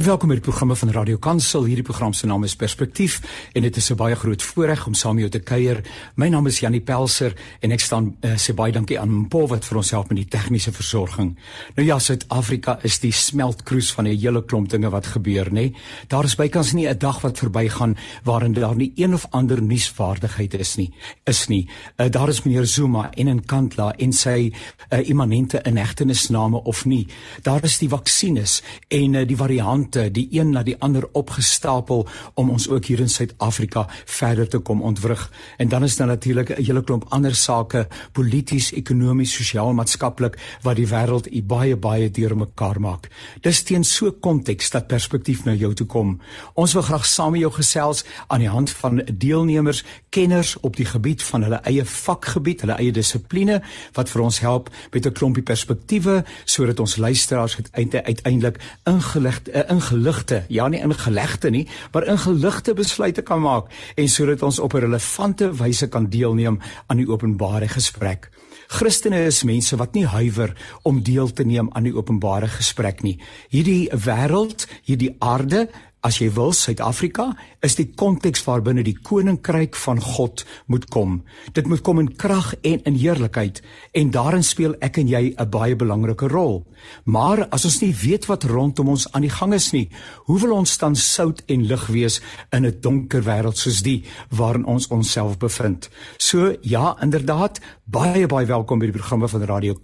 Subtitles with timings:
[0.00, 1.66] Welkom by die programme van Radio Kansel.
[1.68, 3.18] Hierdie program se naam is Perspektief
[3.52, 5.82] en dit is 'n baie groot voorreg om saam met jou te kuier.
[6.14, 9.64] My naam is Janie Pelser en ek staan uh, sê baie dankie aan Mpo wat
[9.64, 11.36] vir ons help met die tegniese versorging.
[11.74, 15.74] Nou ja, Suid-Afrika is die smeltkroes van 'n hele klomp dinge wat gebeur, nê.
[16.08, 20.54] Daar is bykans nie 'n dag wat verbygaan waarin daar nie een of ander nuusvaardigheid
[20.54, 20.92] is nie.
[21.26, 21.68] Is nie.
[21.98, 24.52] Uh, daar is meneer Zuma en in Kantla en sy
[24.92, 27.06] uh, immanente inhegtenisname of nie.
[27.42, 32.06] Daar is die vaksines en uh, die variant fronte die een na die ander opgestapel
[32.34, 36.50] om ons ook hier in Suid-Afrika verder te kom ontwrig en dan is daar natuurlik
[36.50, 42.80] 'n hele klomp ander sake polities, ekonomies, sosiaal, maatskaplik wat die wêreld baie baie deurmekaar
[42.80, 43.08] maak.
[43.40, 46.20] Dis teen so 'n konteks dat perspektief na jou toe kom.
[46.54, 50.86] Ons wil graag saam met jou gesels aan die hand van deelnemers, kenners op die
[50.86, 55.42] gebied van hulle eie vakgebied, hulle eie dissipline wat vir ons help met 'n klompie
[55.42, 63.24] perspektiewe sodat ons luisteraars uiteindelik ingelig uh, ingeligte, ja nie ingelegde nie, maar ingeligte besluite
[63.24, 68.30] kan maak en sodat ons op 'n relevante wyse kan deelneem aan die openbare gesprek.
[68.68, 73.18] Christene is mense wat nie huiwer om deel te neem aan die openbare gesprek nie.
[73.48, 75.68] Hierdie wêreld, hierdie aarde
[76.00, 77.26] As jy wil Suid-Afrika
[77.60, 81.18] is die konteks waarbinne die koninkryk van God moet kom.
[81.52, 83.60] Dit moet kom in krag en in heerlikheid
[83.92, 86.64] en daarin speel ek en jy 'n baie belangrike rol.
[87.04, 89.90] Maar as ons nie weet wat rondom ons aan die gang is nie,
[90.24, 92.20] hoe wil ons dan sout en lig wees
[92.52, 95.90] in 'n donker wêreld soos die waarin ons onsself bevind?
[96.16, 99.74] So ja, inderdaad, baie baie welkom by die programme van Radio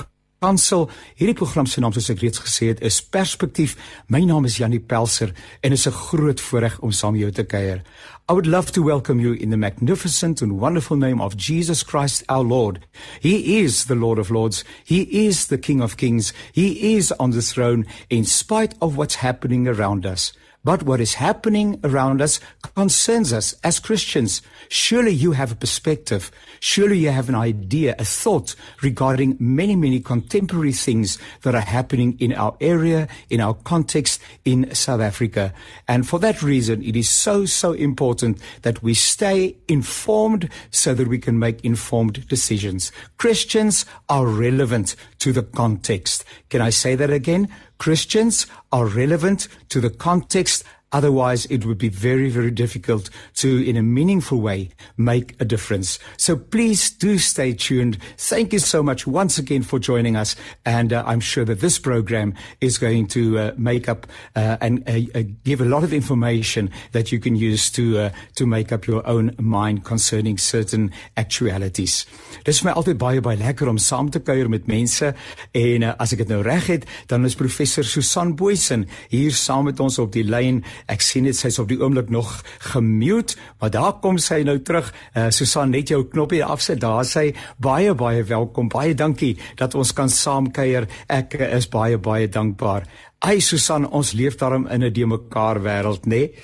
[0.47, 0.87] Kansel.
[1.19, 3.75] Hierdie program se naam soos ek reeds gesê het is Perspektief.
[4.13, 5.33] My naam is Janie Pelser
[5.67, 7.83] en is 'n groot voorreg om saam met jou te kuier.
[8.29, 12.23] I would love to welcome you in the magnificent and wonderful name of Jesus Christ
[12.29, 12.79] our Lord.
[13.21, 14.65] He is the Lord of Lords.
[14.85, 16.33] He is the King of Kings.
[16.53, 20.33] He is on the throne in spite of what's happening around us.
[20.67, 22.41] But what is happening around us
[22.75, 24.43] concerns us as Christians.
[24.69, 26.33] Surely you have a perspective.
[26.61, 32.17] Surely you have an idea, a thought regarding many, many contemporary things that are happening
[32.19, 35.53] in our area, in our context in South Africa.
[35.89, 41.09] And for that reason, it is so, so important that we stay informed so that
[41.09, 42.93] we can make informed decisions.
[43.19, 46.25] Christians are relevant to the context.
[46.49, 47.49] Can I say that again?
[47.78, 53.77] Christians are relevant to the context Otherwise, it would be very, very difficult to, in
[53.77, 55.99] a meaningful way, make a difference.
[56.17, 57.99] So please do stay tuned.
[58.17, 60.37] Thank you so much once again for joining us.
[60.65, 64.89] And uh, I'm sure that this program is going to uh, make up uh, and
[64.89, 68.71] uh, uh, give a lot of information that you can use to, uh, to make
[68.71, 72.07] up your own mind concerning certain actualities.
[72.45, 75.13] Dit is my altyd baie baie lekker om saam te kuier met mense
[75.53, 79.67] en uh, as ek dit nou reg het, dan is professor Susan Boysen hier saam
[79.67, 82.31] met ons op die lyn Ek sien dit sy's op die oomblik nog
[82.73, 84.93] gemute, maar daar kom sy nou terug.
[85.15, 86.81] Uh, Susan net jou knoppie afsit.
[86.83, 88.71] Daar sê baie baie welkom.
[88.73, 90.87] Baie dankie dat ons kan saamkuier.
[91.11, 92.87] Ek is baie baie dankbaar.
[93.26, 96.09] Ai Susan, ons leef daarom in 'n de mekaar wêreld, nê?
[96.09, 96.34] Nee?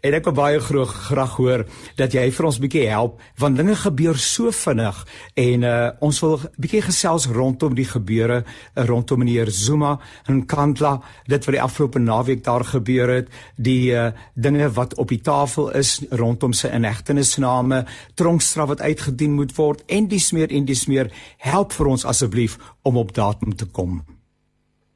[0.00, 1.66] En ek wil baie graag graag hoor
[1.96, 6.40] dat jy vir ons bietjie help want dinge gebeur so vinnig en uh, ons wil
[6.58, 11.98] bietjie gesels rondom die gebeure uh, rondom meneer Zuma in Kandla, dit wat die afgelope
[11.98, 17.84] naweek daar gebeur het, die uh, dinge wat op die tafel is rondom sy inhegtenisname,
[18.14, 22.58] tronkstraf wat uitgedien moet word en dis meer en dis meer, help vir ons asseblief
[22.82, 24.02] om op datum te kom.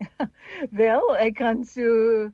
[0.82, 2.30] Wel, ek kan so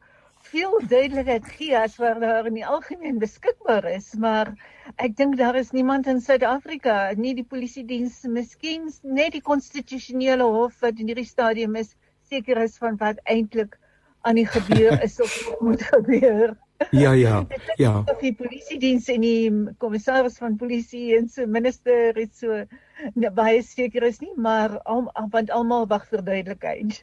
[0.52, 4.52] veel duidelikheid gee as wat daar in die algemeen beskikbaar is, maar
[4.96, 10.48] ek dink daar is niemand in Suid-Afrika, nie die polisie diens, miskien net die konstitusionele
[10.56, 11.94] hof wat in hierdie stadium is
[12.32, 13.78] seker is van wat eintlik
[14.22, 16.56] aan die gebeur is of moet gebeur.
[16.90, 17.46] Ja ja.
[17.76, 18.04] Ja.
[18.20, 22.64] Die polisie diens en die kommissaris van polisie en so minister het so
[23.34, 27.02] baie seker is nie, maar al, want almal wag vir duidelikheid.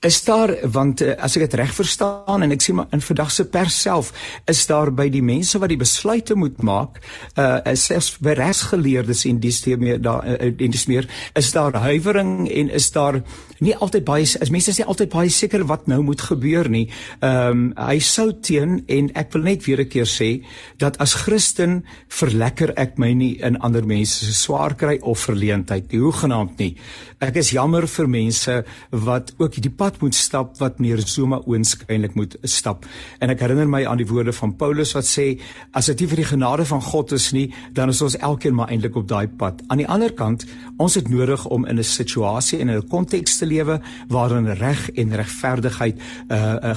[0.00, 3.32] Is daar want uh, as ek dit reg verstaan en ek sien maar in vandag
[3.34, 4.12] se pers self
[4.46, 7.00] is daar by die mense wat die besluite moet maak
[7.34, 12.46] uh selfs by regsgeleerdes en dis meer daar uh, en dis meer is daar huiwering
[12.46, 13.18] en is daar
[13.58, 16.86] nie altyd baie as mense is nie altyd baie seker wat nou moet gebeur nie.
[17.18, 20.44] Ehm um, hy sou teen en ek wil net weer 'n keer sê
[20.78, 25.90] dat as Christen verlekker ek my nie in ander mense se swaar kry of verleentheid
[25.92, 26.00] nie.
[26.00, 26.76] Hoegenaamd nie.
[27.18, 32.16] Ek is jammer vir mense wat ook die pad moet stap wat meneer Zuma oënskynlik
[32.18, 32.84] moet stap.
[33.24, 35.38] En ek herinner my aan die woorde van Paulus wat sê
[35.78, 38.68] as dit nie vir die genade van God is nie, dan is ons elkeen maar
[38.68, 39.62] eintlik op daai pad.
[39.72, 40.44] Aan die ander kant,
[40.76, 44.90] ons het nodig om in 'n situasie en in 'n konteks te lewe waarin reg
[44.90, 45.96] en regverdigheid
[46.28, 46.76] uh, uh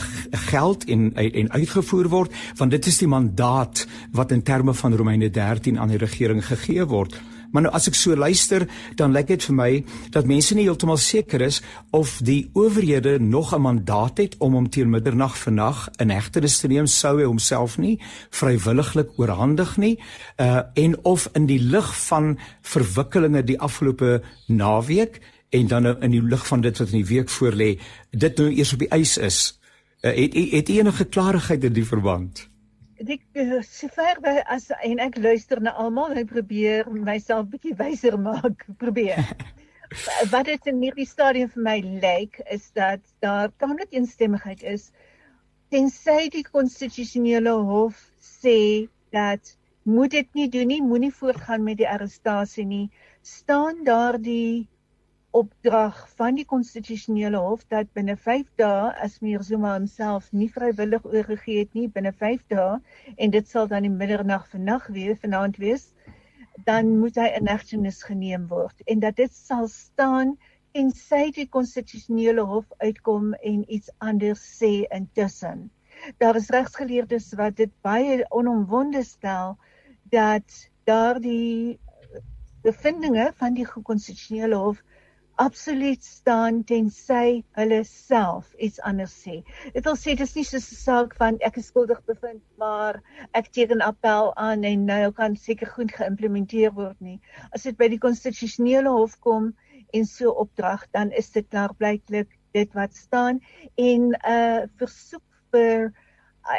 [0.52, 5.30] geld en en uitgevoer word, want dit is die mandaat wat in terme van Romeine
[5.30, 7.20] 13 aan die regering gegee word.
[7.52, 9.70] Maar nou as ek so luister, dan lyk dit vir my
[10.16, 11.62] dat mense nie heeltemal seker is
[11.92, 16.68] of die owerhede nog 'n mandaat het om hom teen middernag vannag in hegtenis te
[16.68, 18.00] neem sou hy homself nie
[18.30, 20.00] vrywilliglik oorhandig nie.
[20.38, 25.20] Uh en of in die lig van verwikkelinge die afgelope naweek
[25.50, 27.80] en dan nou in die lig van dit wat in die week voorlê,
[28.12, 29.60] dit nou eers op die ys is.
[30.02, 32.48] Uh, het het enige klarigheid in die verband?
[33.10, 33.24] Ek
[33.66, 39.24] sover as en ek luister na almal en probeer myself bietjie wyser maak probeer.
[40.32, 44.92] Wat dit in hierdie stadium vir my lyk is dat daar tamelik eensstemmigheid is
[45.72, 51.90] tensy die konstitusionele hof sê dat moet dit nie doen nie moenie voortgaan met die
[51.90, 52.88] arrestasie nie
[53.22, 54.68] staan daardie
[55.32, 61.06] opdrag van die konstitusionele hof dat binne 5 dae as meneer Zuma homself nie vrywillig
[61.08, 62.80] oorgegee het nie binne 5 dae
[63.16, 65.88] en dit sal dan in middernag vannag wees vanaand wees
[66.66, 68.82] dan moet hy in hegtenis geneem word.
[68.86, 70.36] En dat dit sal staan
[70.78, 75.70] en sy die konstitusionele hof uitkom en iets anders sê intussen.
[76.20, 79.58] Daar is regsgeleerdes wat dit baie onomwonde stel
[80.12, 81.80] dat daardie
[82.62, 84.82] bevindinge van die konstitusionele hof
[85.42, 89.40] absoluut staan tensy hulle self iets anders sê.
[89.74, 93.00] Dit wil sê dis nie so 'n saak van ek is skuldig bevind, maar
[93.40, 97.18] ek teken appel aan en nou kan seker goed geïmplementeer word nie.
[97.58, 99.54] As dit by die konstitusionele hof kom
[99.94, 103.42] en so opdrag, dan is dit klaarblyklik dit wat staan
[103.76, 105.92] en 'n uh, versoek vir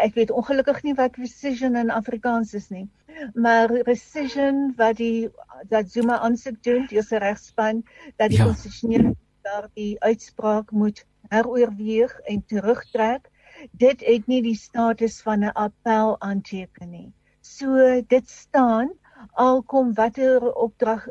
[0.03, 2.89] ek weet ongelukkig nie wat precision in Afrikaans is nie
[3.35, 5.31] maar precision wat die
[5.69, 7.83] dat Zuma aansoek doen deur sy regspan
[8.17, 8.47] dat die ja.
[8.49, 9.15] konstitusionele
[9.47, 13.29] daardie uitspraak moet heroorweeg en terugtrek.
[13.71, 17.13] Dit het nie die status van 'n appel aanteken nie.
[17.41, 18.93] So dit staan
[19.33, 21.07] al kom watter opdrag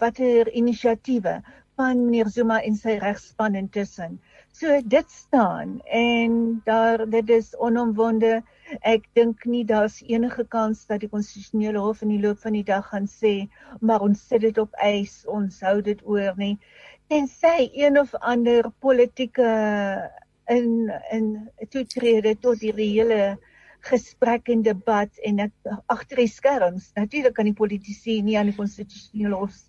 [0.00, 1.42] watter inisiatiewe
[1.76, 4.20] van meneer Zuma en sy regspan intussen
[4.54, 8.42] so dit staan en daar dit is onomwonde
[8.80, 12.64] Ek dink nie daar's enige kans dat die konstitusionele hof in die loop van die
[12.64, 13.32] dag gaan sê
[13.80, 16.54] maar ons sit dit op ys, ons hou dit oor nie.
[17.12, 19.50] Tensy een of ander politieke
[20.48, 21.28] in in
[21.68, 23.36] toetrede tot die reële
[23.84, 28.56] gesprek en debat en ek agter die skerms natuurlik kan die politici nie aan die
[28.56, 29.60] konstitusionele hof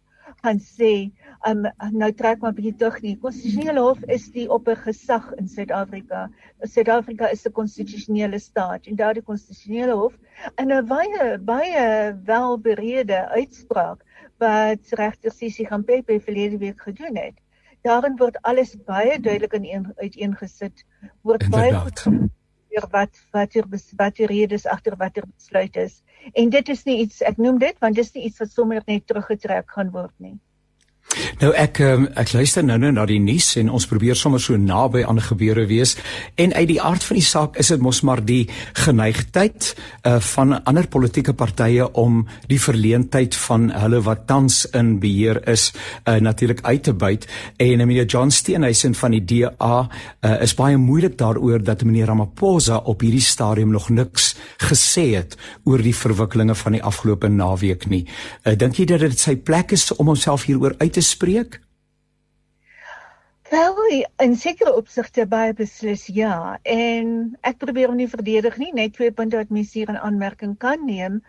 [0.42, 1.12] gaan sê
[1.50, 3.16] um, nou trek maar 'n bietjie terug nie.
[3.22, 6.30] Konstitusionele hof is die oppergesag in Suid-Afrika.
[6.62, 10.14] Suid-Afrika is 'n konstitusionele staat en daardie konstitusionele hof
[10.58, 14.04] in 'n baie baie welberede uitspraak
[14.38, 17.38] wat regter Sisi Gampepe verlede week gedoen het.
[17.82, 20.86] Daarin word alles baie duidelik in een uiteengesit.
[21.22, 22.34] Word baie goed
[22.76, 23.68] oor wat wat er
[23.98, 26.02] wat die redes agter watter besluit is.
[26.34, 28.82] En dit is nie iets ek noem dit want dit is nie iets wat sommer
[28.86, 30.36] net teruggetrek gaan word nie.
[31.42, 34.58] Nou ek um, ek luister nou nou na die nuus en ons probeer sommer so
[34.60, 35.96] naby aan gebeure wees
[36.42, 38.46] en uit die aard van die saak is dit mos maar die
[38.86, 45.42] geneigtheid uh, van ander politieke partye om die verleentheid van hulle wat tans in beheer
[45.52, 45.72] is
[46.06, 47.28] uh, natuurlik uit te buit
[47.62, 52.82] en meneer John Steenhuisen van die DA uh, is baie moeilik daaroor dat meneer Ramaphosa
[52.86, 54.34] op hierdie stadium nog niks
[54.66, 58.04] gesê het oor die verwikkelinge van die afgelope naweek nie.
[58.44, 61.62] Uh, Dink jy dat dit sy plek is om homself hieroor uit te spreek?
[63.50, 66.58] Wel, in sekere opsigte baie beslis ja.
[66.66, 67.10] En
[67.46, 70.82] ek probeer hom nie verdedig nie, net twee punte wat mens hier in aanmerking kan
[70.86, 71.20] neem.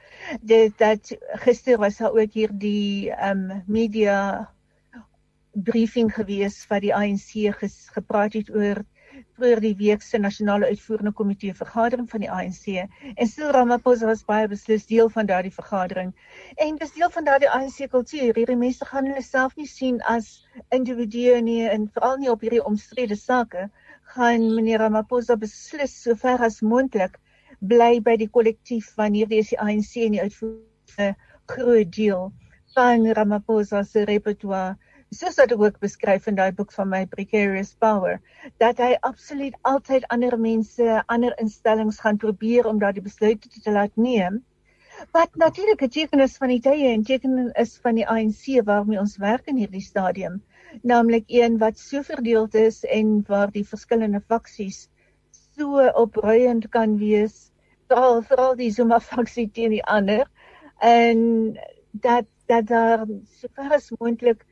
[0.41, 1.13] Dit dat
[1.45, 4.17] gister was daar ook hier die ehm um, media
[5.53, 8.83] briefing gewees wat die ANC ges, gepraat het oor
[9.37, 14.25] vroeër die week se nasionale uitvoerende komitee vergadering van die ANC en Cyril Ramaphosa was
[14.31, 16.13] baie beslis deel van daardie vergadering.
[16.67, 18.35] En dis deel van daardie ANC kultuur.
[18.37, 20.31] Hierdie mense gaan hulle self nie sien as
[20.79, 23.69] individue nie en veral nie op hierdie omstrede sake
[24.17, 27.21] gaan meneer Ramaphosa beslis so ver as moontlik
[27.61, 31.15] bly by die kollektief wanneer die ANC en die uitvoerende
[31.53, 32.33] groot deel
[32.77, 34.77] van Ramaphosa se repertoire
[35.11, 38.21] soos wat ek ook beskryf in daai boek van my precarious power
[38.63, 43.95] dat hy absoluut altyd ander mense, ander instellings gaan probeer om daardie besluite te laat
[43.97, 44.43] neem.
[45.13, 48.99] Wat natuurlik 'n teken is van die tye en teken is van die ANC waarmee
[48.99, 50.43] ons werk in hierdie stadium
[50.83, 54.89] naamlik een wat so verdeeld is en waar die verskillende faksies
[55.57, 57.51] so opruiend kan wees
[57.89, 60.27] veral veral die Zuma faksie teen die ander
[60.81, 61.21] en
[61.93, 63.07] dat dat daar
[63.41, 64.45] sover as moontlik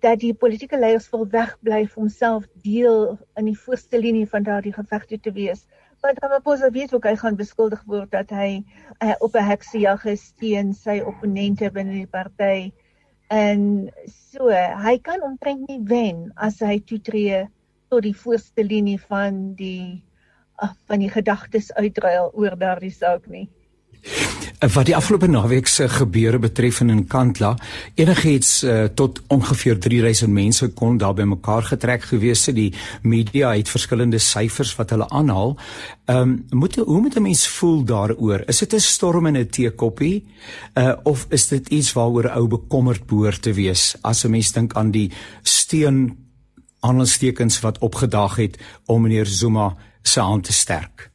[0.00, 4.72] dat die politieke leiers wil wegbly om self deel in die voorste linie van daardie
[4.72, 5.66] geveg te wees.
[6.02, 8.62] Want Ramaphosa weet ook hy gaan beskuldig word dat hy
[8.98, 12.72] uh, op 'n heksejag is teen sy opponente binne die party.
[13.30, 14.50] En so
[14.84, 17.46] hy kan omtrent nie wen as hy toetree
[17.88, 20.02] tot die voorste linie van die
[20.62, 23.48] uh, van die gedagtes uitruil oor daardie saak nie
[24.70, 27.56] wat die afgelope naweek se gebeure betref in Kantla
[27.98, 32.54] enigiets uh, tot ongeveer 3000 mense kon daar bymekaar getrek gewees het.
[32.54, 35.56] Die media het verskillende syfers wat hulle aanhaal.
[36.06, 38.42] Ehm um, moet hoe moet 'n mens voel daaroor?
[38.46, 40.26] Is dit 'n storm in 'n teekoppie
[40.74, 43.96] uh, of is dit iets waaroor ou bekommerd behoort te wees?
[44.00, 45.10] As 'n mens dink aan die
[45.42, 46.16] steen
[46.80, 51.11] aanstekens wat opgedaag het om meneer Zuma se hand te sterk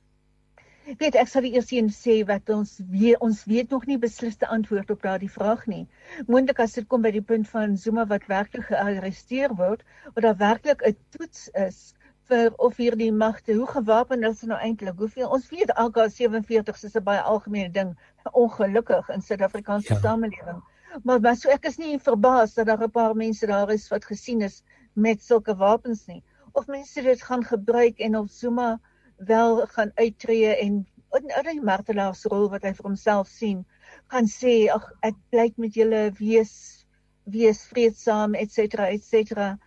[0.96, 4.48] weet ek sal die eerste een sê wat ons weet ons weet nog nie besliste
[4.48, 5.84] antwoord op daardie vraag nie.
[6.28, 10.38] Moontlik as dit kom by die punt van Zuma wat werklik gearresteer word, of daar
[10.40, 11.94] werklik 'n toets is
[12.30, 14.98] vir of hierdie magte hoe gewapen is nou eintlik.
[14.98, 17.94] Hoeveel ons weet AK47 is 'n baie algemene ding,
[18.32, 20.00] ongelukkig in Suid-Afrikaanse ja.
[20.00, 20.64] samelewing.
[21.04, 24.06] Maar maar so ek is nie verbaas dat daar 'n paar mense daar is wat
[24.06, 24.64] gesien is
[24.94, 26.24] met sulke wapens nie.
[26.52, 28.80] Of mense dit gaan gebruik en op Zuma
[29.18, 30.86] wel gaan uittreë en
[31.18, 33.64] in die martelaarsrol wat hy vir homself sien,
[34.14, 36.54] gaan sê ag ek pleit met julle wees
[37.36, 39.58] wees vreedsaam et cetera et cetera.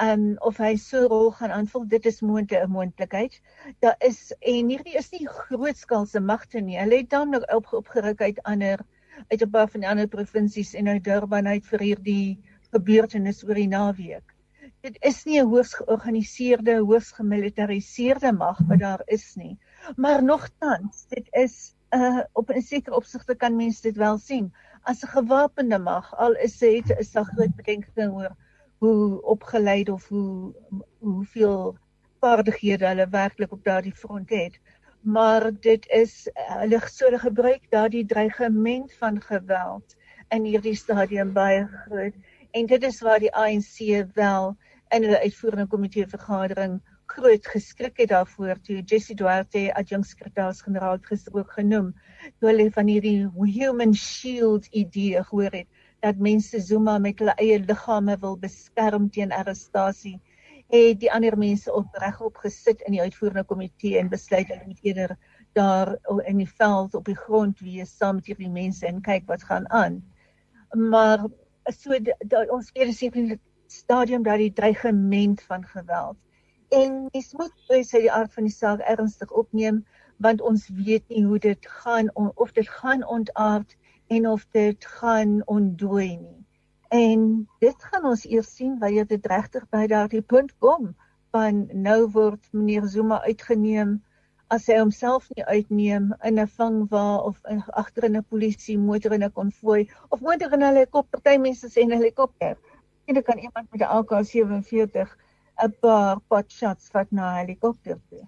[0.00, 3.40] Um of hy so rol gaan aanvul, dit is moontlik 'n moontlikheid.
[3.80, 6.78] Daar is en hierdie is nie grootskaalse magte nie.
[6.78, 8.80] Hulle het dan nog op, opgeruk uit ander
[9.28, 12.38] uit 'n paar van die ander provinsies en uit Durban uit vir hierdie
[12.72, 14.35] gebeurtenis oor die naweek
[14.86, 19.58] dit is nie 'n hoogs georganiseerde, hoogs gemilitariseerde mag wat daar is nie.
[19.96, 24.52] Maar nogtans, dit is uh, op 'n sekere opsigte kan mense dit wel sien
[24.82, 26.14] as 'n gewapende mag.
[26.16, 28.36] Al is dit is daar groot bedenking oor
[28.78, 30.54] hoe opgeleid of hoe
[30.98, 31.78] hoeveel
[32.20, 34.60] vaardighede hulle werklik op daardie front het.
[35.00, 39.96] Maar dit is hulle so gebruik daardie dreigement van geweld
[40.28, 42.14] in hierdie stadium baie groot
[42.50, 44.56] en dit is waar die ANC wel
[44.94, 46.76] in hulle uitvoerende komitee vergadering
[47.06, 51.92] groot geskrik het daarvoor toe Jesse Duarte adjunksekretaris-generaal gister ook genoem
[52.38, 53.26] toe hulle van hierdie
[53.56, 55.68] human shield idee gehoor het
[56.04, 60.18] dat mense Zuma met hulle eie liggame wil beskerm teen arrestasie
[60.72, 64.82] het die ander mense op regop gesit in die uitvoerende komitee en besluit hulle moet
[64.82, 65.16] eerder
[65.54, 69.44] daar in die veld op die grond wees saam met hierdie mense en kyk wat
[69.46, 70.02] gaan aan.
[70.74, 71.24] Maar
[71.72, 71.94] so
[72.52, 76.16] ons weer seker stadium dat die dreigement van geweld.
[76.68, 79.84] En mens moet presies die aard van die saak ernstig opneem
[80.16, 85.42] want ons weet nie hoe dit gaan of dit gaan ontaard en of dit gaan
[85.44, 86.46] ontdooi nie.
[86.88, 90.94] En dit gaan ons eers sien wanneer dit regtig by daardie punt kom
[91.34, 93.98] van nou word meneer Zuma uitgeneem
[94.54, 97.40] as hy homself nie uitneem in 'n vangwa of
[97.82, 101.68] agter in 'n polisie motor in 'n konvooi of motor in 'n helikopter, party mense
[101.68, 102.56] sê 'n helikopter
[103.06, 105.16] en dan kan iemand met 'n AK47
[105.64, 108.24] 'n paar pot shots vat na 'n helikopter toe.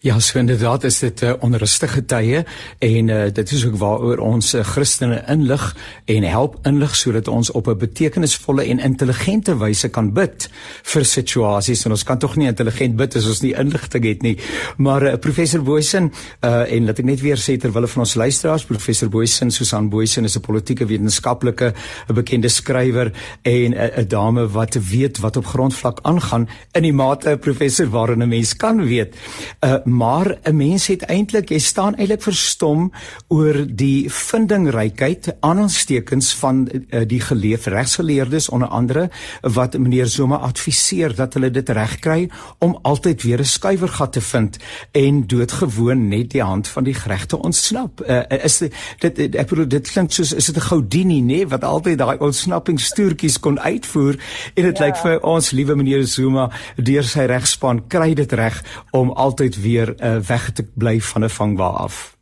[0.00, 2.44] Ja, so inderdaad is dit 'n uh, onrustige tye
[2.78, 7.50] en uh, dit is ook waaroor ons uh, Christene inlig en help inlig sodat ons
[7.50, 10.48] op 'n betekenisvolle en intelligente wyse kan bid
[10.82, 14.38] vir situasies en ons kan tog nie intelligent bid as ons nie inligting het nie.
[14.76, 18.64] Maar uh, professor Boysen uh, en laat ek net weer sê terwyl van ons luisteraars
[18.64, 21.74] professor Boysen Susan Boysen is 'n politieke wetenskaplike
[22.08, 23.12] 'n bekende skrywer
[23.42, 28.28] en 'n dame wat weet wat op grondvlak aangaan in die mate professor waarin 'n
[28.28, 29.14] mens kan weet
[29.60, 32.92] Uh, maar 'n mens het eintlik jy staan eintlik verstom
[33.28, 41.14] oor die vindingrykheid aanstekens van uh, die geleef regsgeleerdes onder andere wat meneer Zuma adviseer
[41.14, 44.56] dat hulle dit regkry om altyd weer 'n skuiwergat te vind
[44.90, 48.00] en doodgewoon net die hand van die reg te ontsnap.
[48.08, 51.64] Uh, is dit dit ek bedoel dit klink soos is dit 'n Houdini nê wat
[51.64, 54.16] altyd daai ontsnappingstoertjies kon uitvoer
[54.54, 54.84] en dit ja.
[54.84, 59.62] lyk vir ons liewe meneer Zuma deur sy regspan kry dit reg om altyd nooit
[59.62, 62.18] weer uh, weg te bly van 'n vangwa af.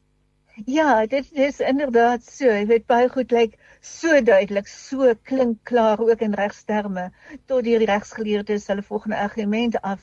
[0.65, 2.45] Ja, dit is inderdaad so.
[2.45, 7.13] Jy weet baie goed lyk like, so duidelik, so klink klaar ook in regsterme
[7.47, 10.01] tot die regsgeleerdes hulle volgende argument af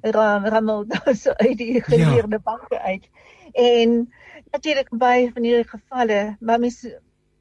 [0.00, 2.42] ram rammel daar so uit die geleerde ja.
[2.42, 3.08] banke uit.
[3.52, 4.12] En
[4.50, 6.86] natuurlik baie van hierdie gevalle, maar mis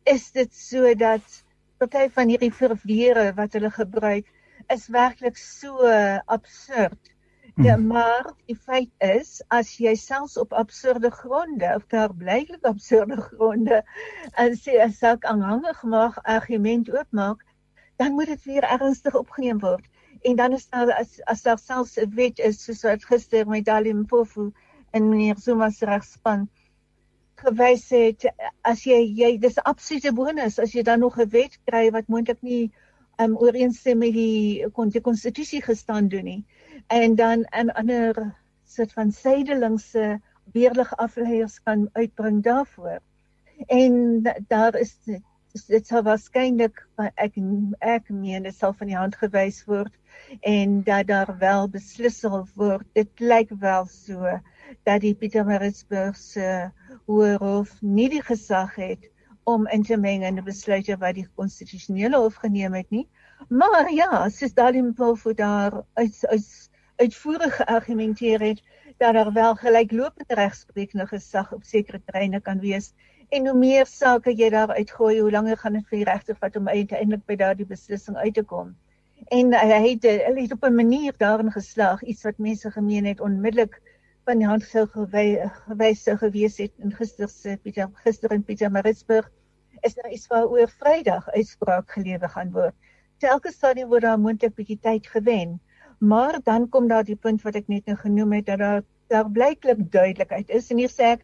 [0.03, 1.43] is dit so dat
[1.77, 4.29] party van hierdie verweere wat hulle gebruik
[4.67, 5.89] is werklik so
[6.25, 7.12] absurd.
[7.55, 7.87] Ja, hmm.
[7.87, 13.83] maar die feit is as jy selfs op absurde gronde of daar blyklik absurde gronde
[14.61, 17.45] sê as ek aanhangig maak argument oopmaak,
[18.01, 19.85] dan moet dit weer ernstig opgeneem word.
[20.25, 23.65] En dan is daar as as daar selfs 'n wet is soos wat gister met
[23.65, 24.51] Dalim Mpofu
[24.91, 26.49] en meneer Zuma se regspan
[27.43, 28.25] gewys het
[28.61, 32.07] as jy jy dis 'n absolute bonus as jy dan nog 'n wet kry wat
[32.07, 32.71] moontlik nie
[33.21, 36.45] um, ooreenstem met die kon die konstitusie gestaan doen nie
[36.87, 42.99] en dan 'n ander soort van sydelingse weerlig afleiers kan uitbring daarvoor.
[43.67, 44.97] En daar is
[45.67, 47.35] dit sal waarskynlik ek
[47.79, 49.93] ek meen dit sal van die hand gewys word
[50.41, 52.87] en dat daar wel beslis sal word.
[52.93, 54.39] Dit lyk wel so
[54.83, 56.71] dat die Pietermaritzburg se
[57.05, 59.09] hof nie die gesag het
[59.43, 63.07] om in te meng in die besluite wat die konstitusionele hof geneem het nie.
[63.49, 68.61] Maar ja, soos Dalim Wolf daar uit uit uitvoerig geargumenteer het
[68.97, 72.93] dat daar wel gelyklopende regsprekende gesag op sekere terreine kan wees.
[73.29, 76.55] En hoe meer sake jy daar uitgooi hoe langer gaan dit vir die regter vat
[76.55, 78.75] om uiteindelik by daardie beslissing uit te kom.
[79.27, 83.19] En hy het hy het op 'n manier daarin geslaag iets wat mense gemeen het
[83.19, 83.81] onmiddellik
[84.25, 89.31] van die hand sou gewys sou gewees het in gister se Pieter gister in Pietermaritzburg
[89.81, 92.75] is daar iets waaroor Vrydag uitspraak gelewe gaan word
[93.17, 95.59] telke stadium word daar moontlik bietjie tyd gewen
[96.03, 99.29] Maar dan kom daar die punt wat ek net nou genoem het dat daar daar
[99.31, 101.21] blyklik duidelikheid is en hier sê ek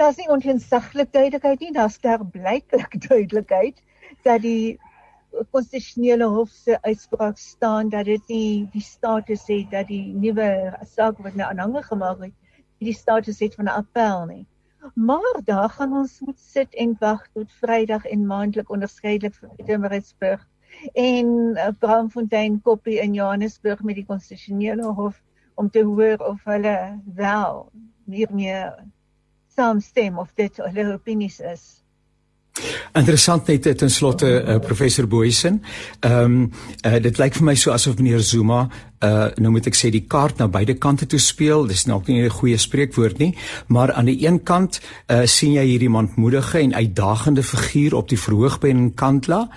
[0.00, 3.80] daar's nie onteensaglik duidelikheid nie, daar's daar blyklik duidelikheid
[4.26, 4.78] dat die
[5.54, 10.50] konstitusionele hof se uitspraak staan dat dit nie die status het dat die nuwe
[10.92, 12.36] saak wat nou aanhange gemaak het,
[12.84, 14.46] die status het van 'n appel nie.
[14.94, 20.46] Maar daar gaan ons moet sit en wag tot Vrydag en maandelik onderskeidelik vir Pietermaritzburg
[20.92, 25.22] en uh, Braamfontein kopie in Johannesburg met die konstitusionele hof
[25.54, 27.72] om te hoor of hulle wel
[28.06, 28.62] hiermee
[29.54, 31.66] saamstem of dit hulle opinies is.
[32.98, 35.62] Interessant net ten slotte uh, professor Boysen.
[36.00, 36.52] Ehm um,
[36.86, 38.68] uh, dit lyk vir my so asof meneer Zuma
[39.04, 41.66] uh nou moet ek sê die kaart na beide kante toe speel.
[41.70, 43.34] Dis nog nie 'n goeie spreekwoord nie,
[43.68, 48.18] maar aan die een kant uh sien jy hierdie manmoedige en uitdagende figuur op die
[48.18, 49.48] verhoog by Nkandla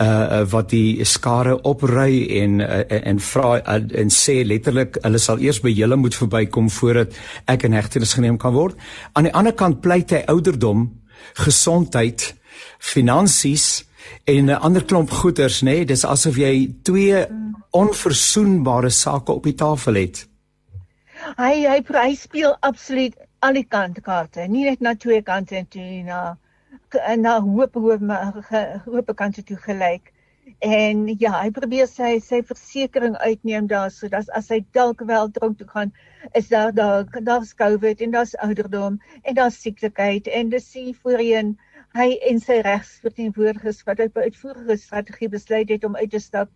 [0.00, 5.38] uh wat die skare opry en uh, en vra uh, en sê letterlik hulle sal
[5.38, 7.12] eers by julle moet verbykom voordat
[7.46, 8.76] ek in hegtenis geneem kan word.
[9.12, 10.90] Aan die ander kant pleit hy ouderdom,
[11.34, 12.34] gesondheid
[12.78, 13.84] finansies
[14.24, 15.84] en 'n ander klomp goeders nê nee?
[15.84, 17.26] dis asof jy twee
[17.70, 20.26] onverzoenbare sake op die tafel het
[21.36, 26.02] hy hy hy speel absoluut aan die kant kaarte nie net na twee kante toe
[26.04, 26.20] na
[27.16, 28.00] na hoop hoop
[28.86, 30.12] hoop kante toe gelyk
[30.64, 35.58] en ja hy probeer sy sy versekerings uitneem daar sodat as hy dalk wel dronk
[35.58, 35.92] toe gaan
[36.40, 41.56] is daar daar daar's covid en daar's ouderdom en daar's sieklikheid en dis sie voorheen
[41.96, 46.50] hy en sy regsverteenwoordigers wat uit uitvoerige strategie besluit het om uit te stap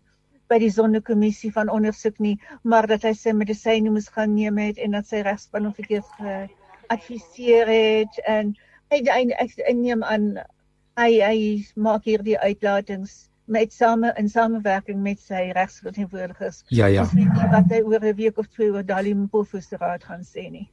[0.50, 4.80] by die sondekommissie van ondersoek nie, maar dat hy sy medisyne moes gaan neem het
[4.82, 8.54] en dat sy regspan hom verkeerd geadviseer het en
[8.90, 9.02] hy
[9.38, 10.32] ek neem aan
[10.98, 11.36] hy hy
[11.76, 16.64] maak hier die uitlatings met same in samewerking met sy regsverteenwoordigers.
[16.70, 17.06] Ja ja.
[17.50, 20.68] Wat hy oor 'n week of twee oor Dalim Mpofu se raad gaan sê nie.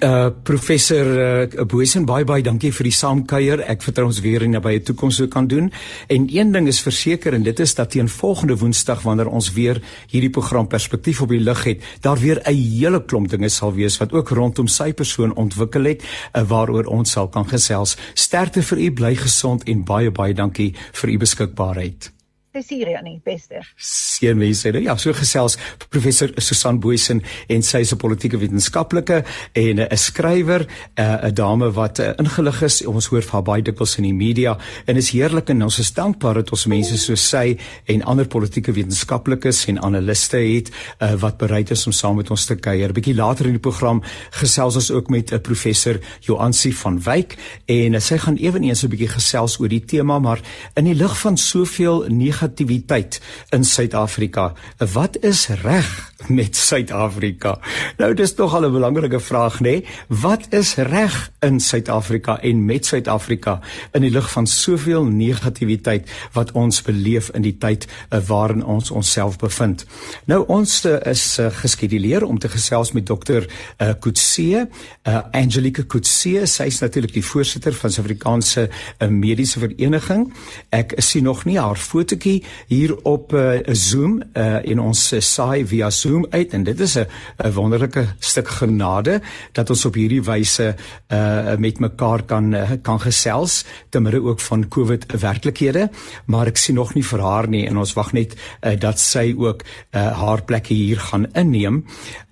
[0.00, 3.60] Uh professor uh, Boysen baie baie dankie vir die saamkuier.
[3.68, 5.68] Ek vertrou ons weer in nabye toekoms sou kan doen.
[6.08, 9.82] En een ding is verseker en dit is dat teen volgende Woensdag wanneer ons weer
[10.08, 13.98] hierdie program perspektief op die lig het, daar weer 'n hele klomp dinge sal wees
[14.00, 17.96] wat ook rondom sy persoon ontwikkel het uh, waaroor ons sal kan gesels.
[18.14, 22.19] Sterkte vir u, bly gesond en baie baie dankie vir u beskikbaarheid.
[22.50, 23.60] Plesier Janie, beste.
[23.78, 24.72] Seën mense.
[24.82, 25.54] Ja, so gesels
[25.88, 29.22] professor Susan Boysen en sy is 'n politieke wetenskaplike
[29.54, 30.66] en 'n skrywer,
[30.98, 32.86] 'n dame wat uh, ingelig is.
[32.86, 36.34] Ons hoor van baie dikwels in die media en is heerlik en ons is dankbaar
[36.34, 41.70] dat ons mense soos sy en ander politieke wetenskaplikes en analiste het uh, wat bereid
[41.70, 42.92] is om saam met ons te kuier.
[42.92, 47.36] Bietjie later in die program gesels ons ook met 'n professor Joansi van Wyk
[47.66, 50.40] en uh, sy gaan ewenigs 'n bietjie gesels oor die tema, maar
[50.74, 52.08] in die lig van soveel
[52.40, 54.52] negativiteit in Suid-Afrika.
[54.92, 57.58] Wat is reg met Suid-Afrika?
[57.96, 59.62] Nou dis tog al 'n belangrike vraag, nê?
[59.62, 59.84] Nee?
[60.08, 63.60] Wat is reg in Suid-Afrika en met Suid-Afrika
[63.92, 68.90] in die lig van soveel negativiteit wat ons beleef in die tyd uh, waarin ons
[68.90, 69.86] onsself bevind?
[70.24, 73.46] Nou ons uh, is uh, geskeduleer om te gesels met dokter
[73.78, 74.68] uh, Kutse,
[75.06, 80.32] uh, Angelique Kutse, sy is natuurlik die voorsitter van Suid-Afrikaanse uh, Mediese Vereniging.
[80.68, 85.66] Ek sien nog nie haar fotootjie hier op uh, Zoom uh, en ons uh, saai
[85.66, 86.52] via Zoom uit.
[86.52, 87.06] En dit is 'n
[87.44, 89.20] 'n wonderlike stuk genade
[89.52, 90.74] dat ons op hierdie wyse
[91.08, 95.90] uh met mekaar kan uh, kan gesels te midde ook van COVID werklikhede.
[96.24, 99.34] Maar ek sien nog nie vir haar nie en ons wag net uh, dat sy
[99.38, 101.84] ook uh, haar plekkie hier gaan inneem.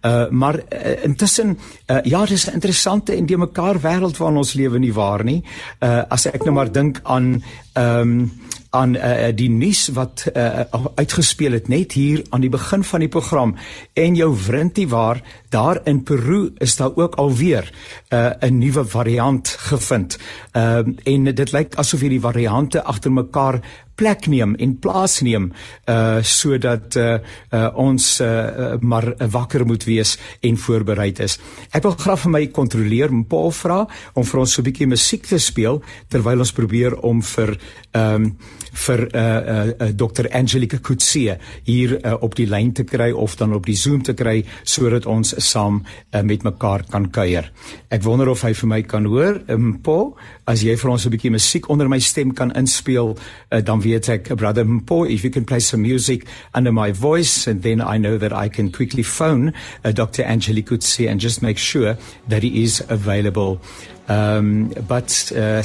[0.07, 4.53] Uh maar uh, intussen uh, ja dis 'n interessante en die mekaar wêreld waarin ons
[4.53, 5.45] lewe nie waar nie.
[5.81, 8.31] Uh as ek nou maar dink aan ehm um,
[8.71, 10.61] aan uh, die nuus wat uh,
[10.95, 13.55] uitgespeel het net hier aan die begin van die program
[13.93, 17.73] en jou wrintie waar daar in Peru is daar ook alweer
[18.13, 20.19] uh, 'n nuwe variant gevind.
[20.53, 23.61] Ehm uh, en dit lyk asof hierdie variante agter mekaar
[23.99, 25.51] plek neem en plaas neem
[25.91, 27.19] uh sodat uh,
[27.53, 31.39] uh ons uh, maar wakker moet wees en voorbereid is.
[31.75, 33.83] Ek wil graag vir my kontroleer Paul vra
[34.15, 37.59] om vir ons so 'n bietjie musiek te speel terwyl ons probeer om vir
[37.93, 38.37] ehm um,
[38.79, 43.37] vir uh, uh, uh Dr Angelica Kutse hier uh, op die lyn te kry of
[43.37, 47.51] dan op die Zoom te kry sodat ons saam uh, met mekaar kan kuier.
[47.91, 49.41] Ek wonder of hy vir my kan hoor.
[49.49, 50.13] Um, Paul,
[50.47, 54.09] as jy vir ons 'n bietjie musiek onder my stem kan inspeel, uh, dan weet
[54.09, 57.99] ek brother Paul, if you can play some music under my voice and then I
[57.99, 59.53] know that I can quickly phone
[59.85, 61.97] uh, Dr Angelica Kutse and just make sure
[62.29, 63.61] that he is available.
[64.09, 65.63] Um, but uh,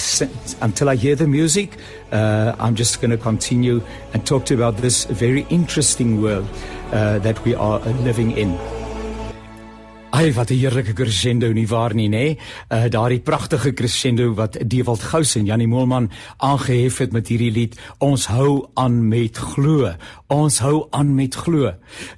[0.61, 1.77] until I hear the music,
[2.11, 3.81] uh, I'm just going to continue
[4.13, 6.47] and talk to you about this very interesting world
[6.91, 8.82] uh, that we are living in.
[10.13, 12.37] Ai wat 'n heerlike crescendo nie waar nie nê?
[12.69, 17.79] Uh daardie pragtige crescendo wat Dewald Gous en Janie Moelman aangehef het met hierdie lied
[17.97, 19.95] Ons hou aan met glo.
[20.33, 21.69] Ons hou aan met glo.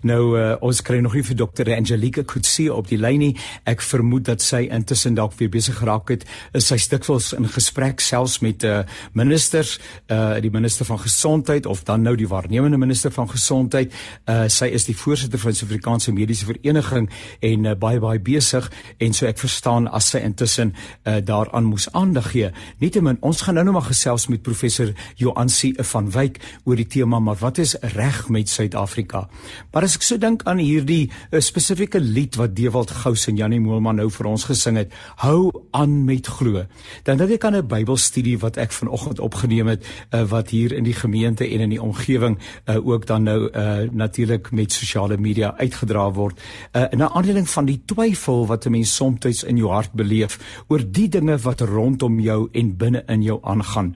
[0.08, 1.68] Nou uh ons kry nog nie vir Dr.
[1.76, 3.34] Angelica Kutse op die lyn nie.
[3.68, 6.24] Ek vermoed dat sy intussen dalk weer besig geraak het.
[6.56, 8.86] Is sy stikwels in gesprek selfs met uh
[9.20, 9.74] ministers,
[10.08, 13.92] uh die minister van gesondheid of dan nou die waarnemende minister van gesondheid.
[14.32, 17.10] Uh sy is die voorsitter van die Suid-Afrikaanse Mediese Vereniging
[17.42, 20.72] en uh, baie baie besig en so ek verstaan as sy intussen
[21.04, 22.54] uh, daaraan moes aandag gee.
[22.80, 27.20] Nietemin, ons gaan nou nog maar gesels met professor Joansi van Wyk oor die tema
[27.20, 29.28] maar wat is reg met Suid-Afrika?
[29.72, 33.60] Maar as ek so dink aan hierdie uh, spesifieke lied wat Dewald Gous en Janie
[33.60, 36.66] Moelman nou vir ons gesing het, hou aan met glo.
[37.04, 40.84] Dan dink ek aan 'n Bybelstudie wat ek vanoggend opgeneem het uh, wat hier in
[40.84, 45.56] die gemeente en in die omgewing uh, ook dan nou uh, natuurlik met sosiale media
[45.58, 46.40] uitgedra word.
[46.74, 50.64] Uh, in 'n aanleiding van die twyfel wat 'n mens soms in jou hart beleef
[50.68, 53.96] oor die dinge wat rondom jou en binne in jou aangaan.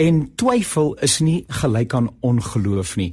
[0.00, 3.10] En twyfel is nie gelyk aan ongeloof nie,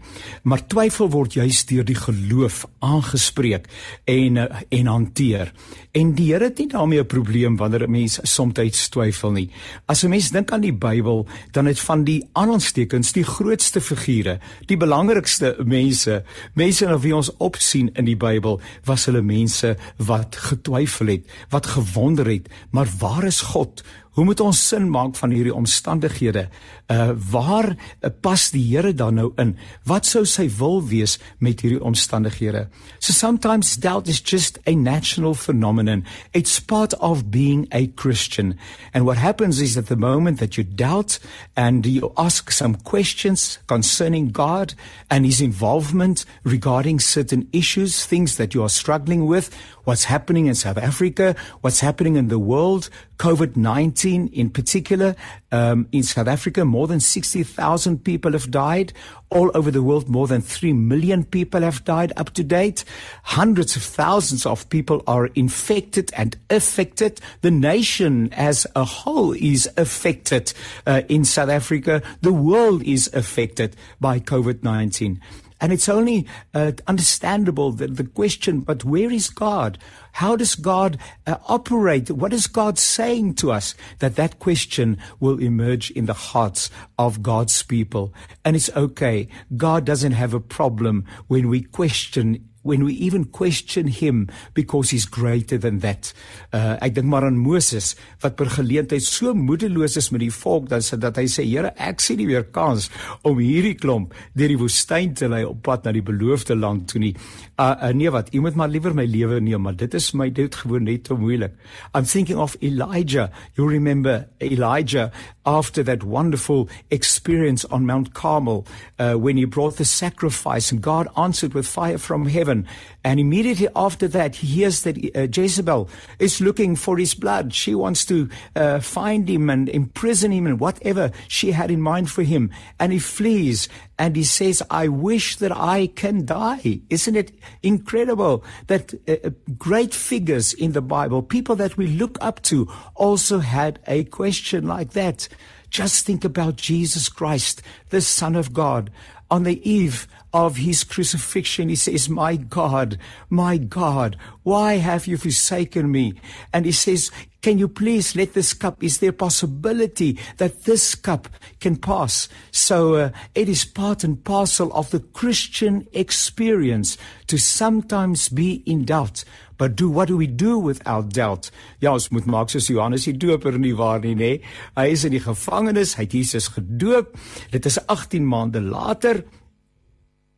[0.47, 3.67] maar twyfel word juis deur die geloof aangespreek
[4.07, 5.51] en en hanteer.
[5.91, 9.49] En die Here het nie daarmee 'n probleem wanneer 'n mens soms twyfel nie.
[9.85, 14.39] As 'n mens dink aan die Bybel, dan het van die aanstekens die grootste figure,
[14.65, 16.23] die belangrikste mense,
[16.53, 21.65] mense na wie ons opsien in die Bybel, was hulle mense wat getwyfel het, wat
[21.65, 23.83] gewonder het, maar waar is God?
[24.17, 26.47] Hoe moet ons sin maak van hierdie omstandighede?
[26.89, 29.51] Uh waar uh, pas die Here dan nou in?
[29.85, 32.63] Wat sou sy wil wees met hierdie omstandighede?
[32.97, 36.01] So sometimes doubt is just a natural phenomenon.
[36.33, 38.57] It's part of being a Christian.
[38.91, 41.19] And what happens is that the moment that you doubt
[41.53, 44.73] and you ask some questions concerning God
[45.11, 49.53] and his involvement regarding certain issues, things that you are struggling with,
[49.83, 55.15] what's happening in South Africa, what's happening in the world, COVID-19 in particular,
[55.51, 58.93] um, in South Africa, more than 60,000 people have died.
[59.29, 62.85] All over the world, more than 3 million people have died up to date.
[63.23, 67.19] Hundreds of thousands of people are infected and affected.
[67.41, 70.53] The nation as a whole is affected
[70.85, 72.01] uh, in South Africa.
[72.21, 75.19] The world is affected by COVID-19.
[75.59, 79.77] And it's only uh, understandable that the question, but where is God?
[80.17, 82.09] How does God uh, operate?
[82.09, 83.75] What is God saying to us?
[83.99, 88.15] That that question will emerge in the hearts of God's people.
[88.43, 89.27] And it's okay.
[89.55, 95.07] God doesn't have a problem when we question when we even question him because he's
[95.07, 96.11] greater than that.
[96.51, 100.67] Uh ek dink maar aan Moses wat per geleentheid so moedeloos is met die volk
[100.73, 102.89] dat sy dat hy sê Here, ek sien nie weer kans
[103.25, 107.01] om hierdie klomp deur die woestyn te lei op pad na die beloofde land toe
[107.01, 107.13] nie.
[107.57, 110.27] Uh, uh nee wat, jy moet maar liewer my lewe neem, maar dit is my
[110.29, 111.55] dit gewoon net te moeilik.
[111.95, 113.31] I'm thinking of Elijah.
[113.55, 115.11] You remember Elijah
[115.45, 118.65] after that wonderful experience on Mount Carmel
[118.99, 122.56] uh, when he brought the sacrifice and God answered with fire from heaven.
[123.03, 125.89] And immediately after that, he hears that uh, Jezebel
[126.19, 127.53] is looking for his blood.
[127.53, 132.09] She wants to uh, find him and imprison him and whatever she had in mind
[132.09, 132.51] for him.
[132.79, 136.81] And he flees and he says, I wish that I can die.
[136.89, 137.31] Isn't it
[137.63, 142.67] incredible that uh, uh great figures in the Bible, people that we look up to,
[142.95, 145.27] also had a question like that?
[145.69, 148.89] Just think about Jesus Christ, the Son of God.
[149.29, 152.97] On the eve of his crucifixion, he says, My God,
[153.29, 156.15] my God, why have you forsaken me?
[156.53, 157.11] And he says,
[157.41, 158.83] Can you please let this cup?
[158.83, 162.27] Is there possibility that this cup can pass?
[162.51, 168.85] So uh, it is part and parcel of the Christian experience to sometimes be in
[168.85, 169.23] doubt.
[169.57, 171.49] But do what do we do without doubt?
[171.81, 174.31] Ja, ons moet maak soos Johannes die Doper nie waar nie, nê?
[174.77, 177.15] Hy is in die gevangenis, hy het Jesus gedoop.
[177.51, 179.23] Dit is 18 maande later.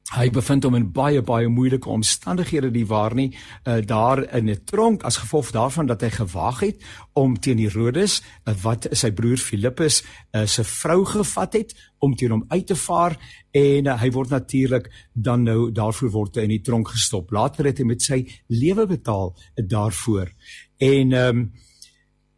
[0.10, 4.63] Hy bevind hom in baie baie moeilike omstandighede die waar nie uh, daar in 'n
[4.65, 6.82] tronk as gevolg daarvan dat hy gewaag het
[7.13, 10.02] om teen Herodes uh, wat sy broer Filippus
[10.34, 13.17] uh, se vrou gevat het om teen hom uit te vaar
[13.52, 17.32] en uh, hy word natuurlik dan nou daarvoor word hy in die tronk gestop.
[17.32, 20.34] Later het hy met sy lewe betaal uh, daarvoor.
[20.78, 21.52] En ehm um,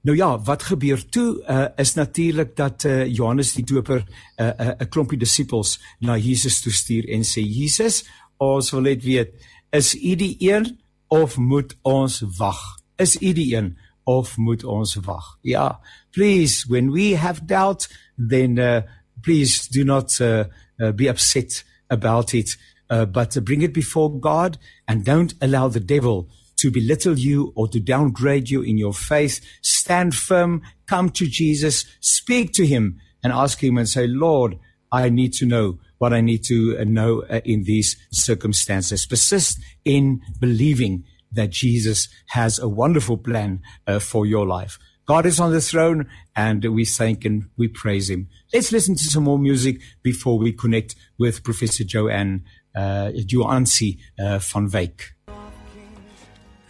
[0.02, 4.48] Nou ja, wat gebeur toe uh, is natuurlik dat uh, Johannes die Doper 'n uh,
[4.48, 8.06] 'n uh, klompie disippels na Jesus toe stuur en sê Jesus,
[8.38, 9.30] ons wil net weet,
[9.70, 12.80] is U die een of moet ons wag?
[12.96, 15.38] Is U die een of moet ons wag?
[15.42, 17.90] Ja, please when we have doubt
[18.30, 18.82] then uh,
[19.22, 20.44] please do not uh,
[20.78, 22.58] uh, be upset about it
[22.90, 26.28] uh, but bring it before God and don't allow the devil
[26.62, 29.42] to belittle you or to downgrade you in your faith.
[29.62, 34.58] Stand firm, come to Jesus, speak to him and ask him and say, Lord,
[34.92, 39.06] I need to know what I need to uh, know uh, in these circumstances.
[39.06, 44.78] Persist in believing that Jesus has a wonderful plan uh, for your life.
[45.08, 48.28] God is on the throne and we thank and we praise him.
[48.54, 52.44] Let's listen to some more music before we connect with Professor Joanne
[52.76, 55.14] uh, Joansi uh, van Wyk.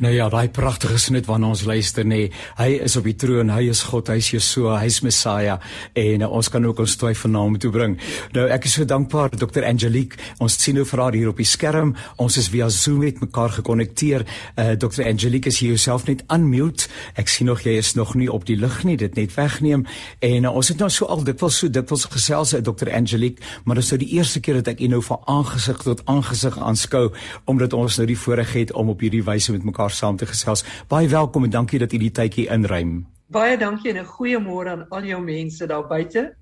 [0.01, 2.23] Nou ja, daai pragtige snit waarna ons luister nê.
[2.23, 5.59] Nee, hy is op die troon, hy is God, hy is Yeshua, hy is Messia
[6.01, 7.93] en uh, ons kan ook ons twyfel na hom toe bring.
[8.33, 9.61] Nou ek is so dankbaar Dr.
[9.69, 10.17] Angelique.
[10.41, 11.91] Ons sien nou vir haar hier op die skerm.
[12.17, 14.25] Ons is via Zoom met mekaar gekonnekteer.
[14.55, 15.03] Uh, Dr.
[15.05, 16.89] Angelique is hier jouself net unmute.
[17.21, 18.97] Ek sien nog jy is nog nie op die lig nie.
[18.97, 19.85] Dit net wegneem.
[20.25, 22.89] En uh, ons het nou so al dit was so dit was gesels met Dr.
[22.89, 26.01] Angelique, maar dit is nou die eerste keer dat ek u nou van aangesig tot
[26.09, 27.11] aangesig aanskou
[27.45, 30.25] omdat ons nou die voorreg het om op hierdie wyse met mekaar mekaar saam te
[30.25, 30.63] gesels.
[30.87, 33.05] Baie welkom en dankie dat u die tydjie inruim.
[33.27, 36.35] Baie dankie en 'n goeiemôre aan al jou mense daar buite.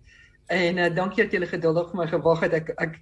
[0.48, 2.54] En uh, dankie dat julle geduldig vir my gewag het.
[2.54, 3.00] Ek ek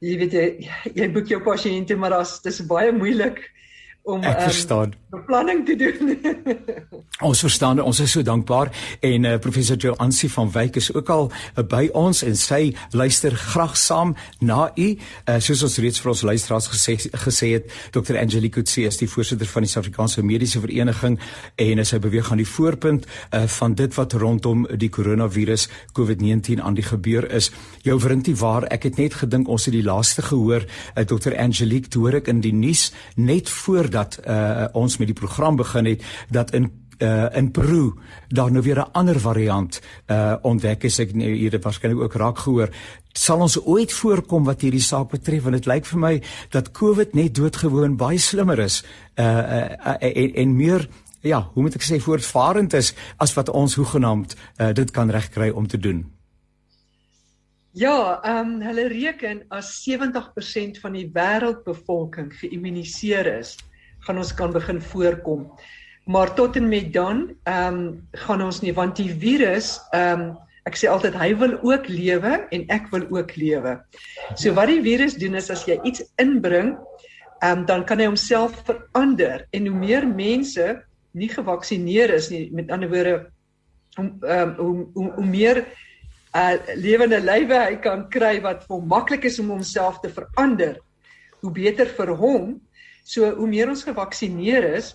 [0.00, 3.40] jy weet jy, jy boek jou pasiënte maar as dis baie moeilik
[4.04, 4.92] om Ek ehm, verstaan.
[4.92, 6.18] Um, beplanning te doen.
[7.30, 8.68] ons verstaan, ons is so dankbaar
[9.00, 12.74] en uh, professor Jo Ansie van Wyk is ook al uh, by ons en sy
[12.92, 14.12] luister graag saam
[14.44, 14.88] na u.
[14.90, 18.18] Uh, soos ons reeds vir ons luisteraars gesê gesê het, Dr.
[18.20, 21.16] Angelique Kutse is die voorsitter van die Suid-Afrikaanse Mediese Vereniging
[21.64, 26.76] en sy beweeg aan die voorpunt uh, van dit wat rondom die koronavirus COVID-19 aan
[26.76, 27.48] die gebeur is.
[27.86, 31.38] Jou vriendie waar ek het net gedink ons het die laaste gehoor uh, Dr.
[31.40, 35.56] Angelique toe hoor ek in die nuus net voor dat uh, ons met die program
[35.56, 37.92] begin het dat in uh, in Peru
[38.28, 40.98] daar nou weer 'n ander variant uh, ontdek is.
[40.98, 42.68] Ek nou hier waarskynlik ook raak gehoor.
[43.12, 45.42] Sal ons ooit voorkom wat hierdie saak betref?
[45.42, 49.96] Want dit lyk vir my dat COVID net doodgewoon baie slimmer is uh, uh, uh,
[50.00, 50.88] en, en meer
[51.20, 55.50] ja hoe moet ek sê voortvarend is as wat ons hoegenaamd uh, dit kan regkry
[55.50, 56.04] om te doen.
[57.74, 63.56] Ja, ehm um, hulle reken as 70% van die wêreldbevolking geïmmuniseer is,
[64.06, 65.46] gaan ons kan begin voorkom.
[66.04, 70.32] Maar tot en met dan, ehm um, gaan ons nie want die virus, ehm um,
[70.64, 73.76] ek sê altyd hy wil ook lewe en ek wil ook lewe.
[74.34, 76.74] So wat die virus doen is as jy iets inbring,
[77.40, 82.48] ehm um, dan kan hy homself verander en hoe meer mense nie gevaksinereer is nie,
[82.52, 83.16] met ander woorde
[83.98, 85.64] om ehm um, hoe, hoe hoe meer
[86.34, 90.80] uh lewende lywe hy kan kry wat vir hom maklik is om homself te verander,
[91.40, 92.56] hoe beter vir hom
[93.04, 94.94] So hoe meer ons gevaksinereer is,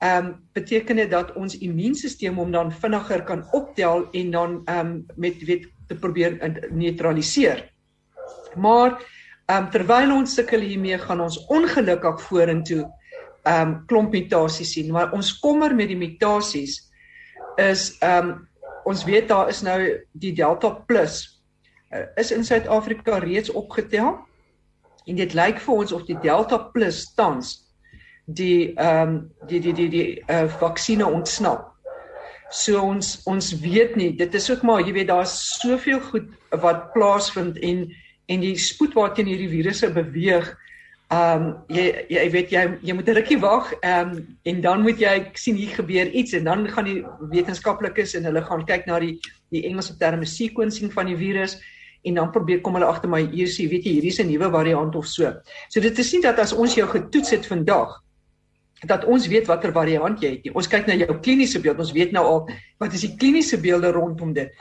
[0.00, 4.86] ehm um, beteken dit dat ons immuunstelsel hom dan vinniger kan optel en dan ehm
[4.86, 6.38] um, met weet te probeer
[6.72, 7.66] neutraliseer.
[8.56, 12.86] Maar ehm um, terwyl ons sukkel hiermee gaan ons ongelukkig vorentoe
[13.42, 16.80] ehm um, klomp mutasies sien, maar ons kommer met die mutasies
[17.56, 18.48] is ehm um,
[18.88, 19.78] ons weet daar is nou
[20.12, 21.42] die Delta Plus
[21.92, 24.16] uh, is in Suid-Afrika reeds opgetel
[25.06, 27.58] en dit lyk vir ons of die Delta Plus tans
[28.34, 31.66] die ehm um, die die die die uh vaksines ontsnap.
[32.50, 36.92] So ons ons weet nie, dit is ook maar jy weet daar's soveel goed wat
[36.94, 37.88] plaasvind en
[38.30, 40.50] en die spoed waarteen hierdie virusse beweeg.
[41.10, 44.82] Ehm um, jy jy weet jy jy moet 'n rukkie wag ehm um, en dan
[44.82, 48.86] moet jy sien hier gebeur iets en dan gaan die wetenskaplikes en hulle gaan kyk
[48.86, 49.18] na die
[49.50, 51.58] die Engelse terme sequencing van die virus
[52.02, 54.50] en dan probeer kom hulle agter my hier sê weet jy hierdie is 'n nuwe
[54.50, 55.32] variant of so.
[55.68, 58.00] So dit is nie dat as ons jou getoets het vandag
[58.88, 60.54] dat ons weet watter variant jy het nie.
[60.54, 61.78] Ons kyk na jou kliniese beeld.
[61.78, 64.52] Ons weet nou al wat is die kliniese beelde rondom dit.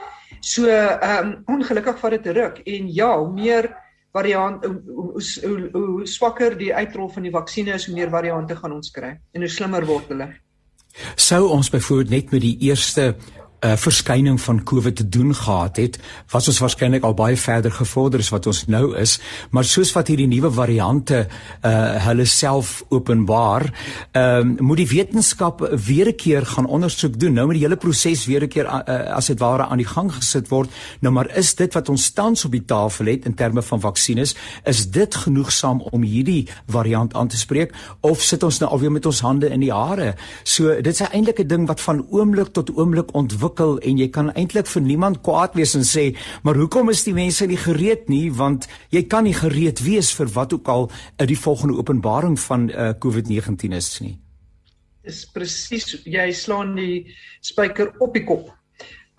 [0.41, 3.69] So ehm um, ongelukkig vat dit ruk en ja, hoe meer
[4.11, 8.55] variant hoe, hoe, hoe, hoe swakker die uitrol van die vaksines is, hoe meer variante
[8.55, 10.29] gaan ons kry en hoe slimmer word hulle.
[11.15, 13.13] Sou ons byvoorbeeld net met die eerste
[13.61, 15.99] uh, verskyning van COVID te doen gehad het,
[16.31, 19.17] was ons waarskynlik al baie verder gevorder as wat ons nou is,
[19.51, 21.25] maar soos wat hierdie nuwe variante
[21.65, 23.65] uh hulle self openbaar,
[24.11, 27.33] ehm uh, moet die wetenskap weer 'n keer gaan ondersoek doen.
[27.33, 30.13] Nou moet die hele proses weer 'n keer uh, as dit ware aan die gang
[30.13, 30.69] gesit word.
[30.99, 34.35] Nou maar is dit wat ons tans op die tafel het in terme van vaksines,
[34.63, 39.05] is dit genoegsaam om hierdie variant aan te spreek of sit ons nou alweer met
[39.05, 40.15] ons hande in die hare?
[40.43, 44.09] So dit is eintlik 'n ding wat van oomblik tot oomblik ontwikkel ontwikkel en jy
[44.09, 48.09] kan eintlik vir niemand kwaad wees en sê maar hoekom is die mense nie gereed
[48.09, 52.37] nie want jy kan nie gereed wees vir wat ook al uit die volgende openbaring
[52.39, 54.17] van uh, COVID-19 is nie.
[55.03, 57.07] Dis presies jy slaan die
[57.41, 58.49] spyker op die kop.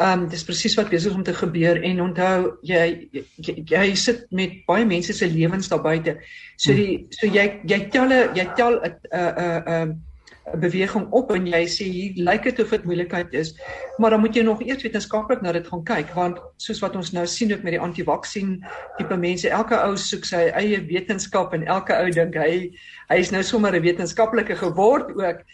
[0.00, 4.24] Ehm um, dis presies wat besig om te gebeur en onthou jy, jy jy sit
[4.32, 6.16] met baie mense se lewens daar buite.
[6.56, 10.09] So die so jy jy tel jy tel 'n 'n 'n
[10.58, 13.54] beweging op en jy sê hier lyk dit of dit moeilikheid is,
[13.98, 17.12] maar dan moet jy nog eers wetenskaplik na dit gaan kyk want soos wat ons
[17.16, 18.56] nou sien ook met die anti-vaksin
[18.98, 22.70] tipe mense, elke ou soek sy eie wetenskap en elke ou dink hy
[23.10, 25.44] hy is nou sommer 'n wetenskaplike geword ook.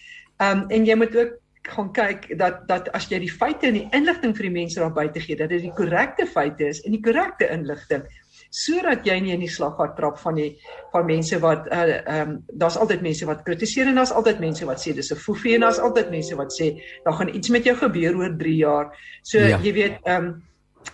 [0.40, 3.78] Ehm um, en jy moet ook gaan kyk dat dat as jy die feite en
[3.78, 6.94] die inligting vir die mense daar buite gee, dat dit die korrekte feite is en
[6.94, 8.04] die korrekte inligting
[8.50, 10.48] sodat jy nie in die slaggat trap van die
[10.92, 14.66] van mense wat uh ehm um, daar's altyd mense wat kritiseer en daar's altyd mense
[14.66, 17.64] wat sê dis 'n foefie en daar's altyd mense wat sê daar gaan iets met
[17.64, 18.92] jou gebeur oor 3 jaar.
[19.22, 19.58] So ja.
[19.58, 20.42] jy weet ehm um,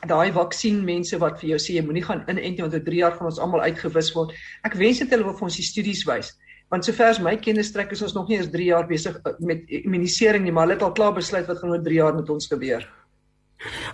[0.08, 3.12] daai vaksin mense wat vir jou sê jy moenie gaan inent want oor 3 jaar
[3.12, 4.32] gaan ons almal uitgewis word.
[4.64, 6.32] Ek wens dit hulle wil vir ons die studies wys.
[6.72, 9.32] Want sover as my kennis strek is ons nog nie eens 3 jaar besig uh,
[9.40, 12.30] met immunisering nie, maar hulle het al klaar besluit wat gaan oor 3 jaar met
[12.30, 12.88] ons gebeur.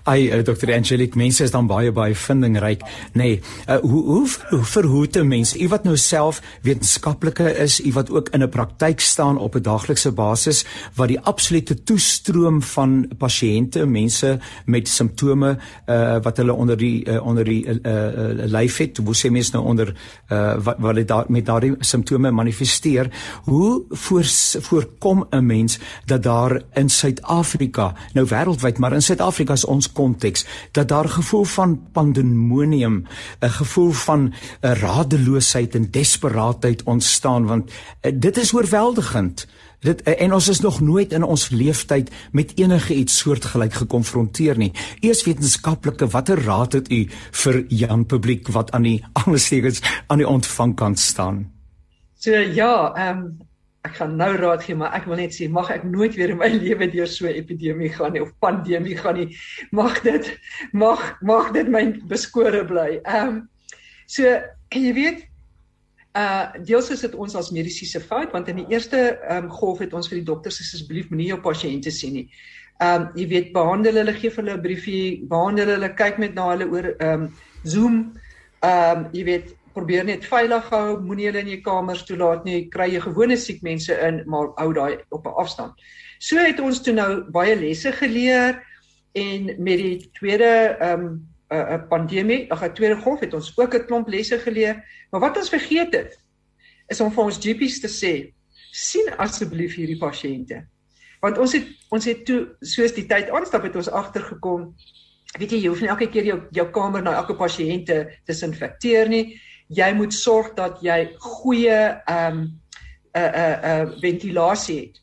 [0.03, 0.73] Ai uh, Dr.
[0.73, 3.29] Angelique, mense is dan baie baie vindingryk, nê.
[3.29, 5.57] Nee, uh, hoe hoe, hoe verhoed 'n mens?
[5.57, 9.63] U wat nou self wetenskaplike is, u wat ook in 'n praktyk staan op 'n
[9.63, 16.77] daaglikse basis wat die absolute toestroom van pasiënte, mense met simptome uh wat hulle onder
[16.77, 19.95] die uh, onder die uh, uh, lyf het, hoe sê mense nou onder
[20.31, 23.11] uh wat wat hulle daar met daardie simptome manifesteer,
[23.45, 24.25] hoe voor,
[24.61, 30.47] voorkom 'n mens dat daar in Suid-Afrika, nou wêreldwyd, maar in Suid-Afrika as ons konteks
[30.73, 33.07] dat daar gevoel van pandemonium,
[33.41, 39.47] 'n gevoel van 'n radeloosheid en desperaatheid ontstaan want uh, dit is oorweldigend.
[39.81, 44.57] Dit uh, en ons is nog nooit in ons leeftyd met enige iets soortgelyk gekonfronteer
[44.57, 44.73] nie.
[45.01, 50.29] Eers wetenskaplike, watter raad het u vir Jan publiek wat aan die aanstekens aan die
[50.29, 51.53] ontvangkant staan?
[52.19, 53.48] So ja, ehm um,
[53.87, 56.41] ek gaan nou raad gee, maar ek wil net sê mag ek nooit weer in
[56.41, 59.37] my lewe deur so 'n epidemie gaan nie of pandemie gaan nie.
[59.71, 60.39] Mag dit
[60.73, 63.01] mag mag dit my beskore bly.
[63.05, 63.49] Ehm um,
[64.07, 64.25] so
[64.75, 65.25] jy weet
[66.19, 69.79] uh deels is dit ons as mediese fout want in die eerste ehm um, golf
[69.79, 72.27] het ons vir die dokters gesê asseblief moenie jou pasiënte sien nie.
[72.81, 76.35] Ehm um, jy weet behandel hulle gee vir hulle 'n briefie, behandel hulle kyk met
[76.35, 77.31] na hulle oor ehm um,
[77.65, 77.97] Zoom.
[78.63, 82.67] Ehm um, jy weet probeer net veilig hou, moenie hulle in jou kamers toelaat nie.
[82.73, 85.73] Kry jy gewone siek mense in, maar hou daai op 'n afstand.
[86.19, 88.63] So het ons toe nou baie lesse geleer
[89.15, 93.35] en met die tweede ehm um, 'n uh, uh, pandemie, ag 'n tweede golf het
[93.35, 94.85] ons ook 'n klomp lesse geleer.
[95.11, 96.19] Maar wat ons vergeet het
[96.89, 98.33] is om vir ons GP's te sê,
[98.73, 100.67] sien asseblief hierdie pasiënte.
[101.21, 104.75] Want ons het ons het toe soos die tyd aanstap het ons agtergekom
[105.39, 109.09] weet jy jy hoef nie elke keer jou jou kamer na elke pasiënt te desinfekteer
[109.09, 111.77] nie jy moet sorg dat jy goeie
[112.07, 112.61] ehm um,
[113.17, 115.01] 'n 'n 'n ventilasie het.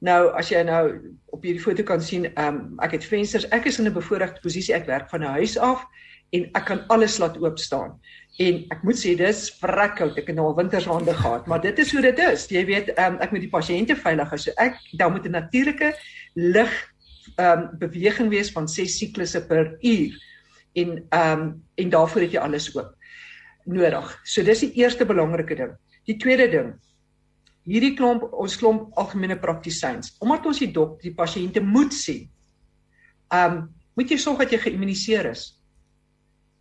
[0.00, 3.48] Nou as jy nou op hierdie foto kan sien, ehm um, ek het vensters.
[3.48, 4.74] Ek is in 'n bevoordeelde posisie.
[4.74, 5.84] Ek werk van 'n huis af
[6.30, 8.00] en ek kan alles laat oop staan.
[8.38, 10.18] En ek moet sê dis vrekkoud.
[10.18, 12.46] Ek het nou al winterswande gehad, maar dit is hoe dit is.
[12.46, 14.38] Jy weet, ehm um, ek moet die pasiënte veilig hou.
[14.38, 15.94] So ek dan moet 'n natuurlike
[16.34, 16.92] lig
[17.36, 20.12] ehm um, beweging wees van 6 siklusse per uur.
[20.72, 22.94] En ehm um, en daarvoor het jy alles oop
[23.70, 24.10] nodig.
[24.24, 25.72] So dis die eerste belangrike ding.
[26.08, 26.72] Die tweede ding,
[27.64, 32.28] hierdie klomp ons klomp algemene praktisyns omdat ons die dok die pasiënte moet sien.
[33.32, 35.46] Um moet jy sorg dat jy geïmmuniseer is.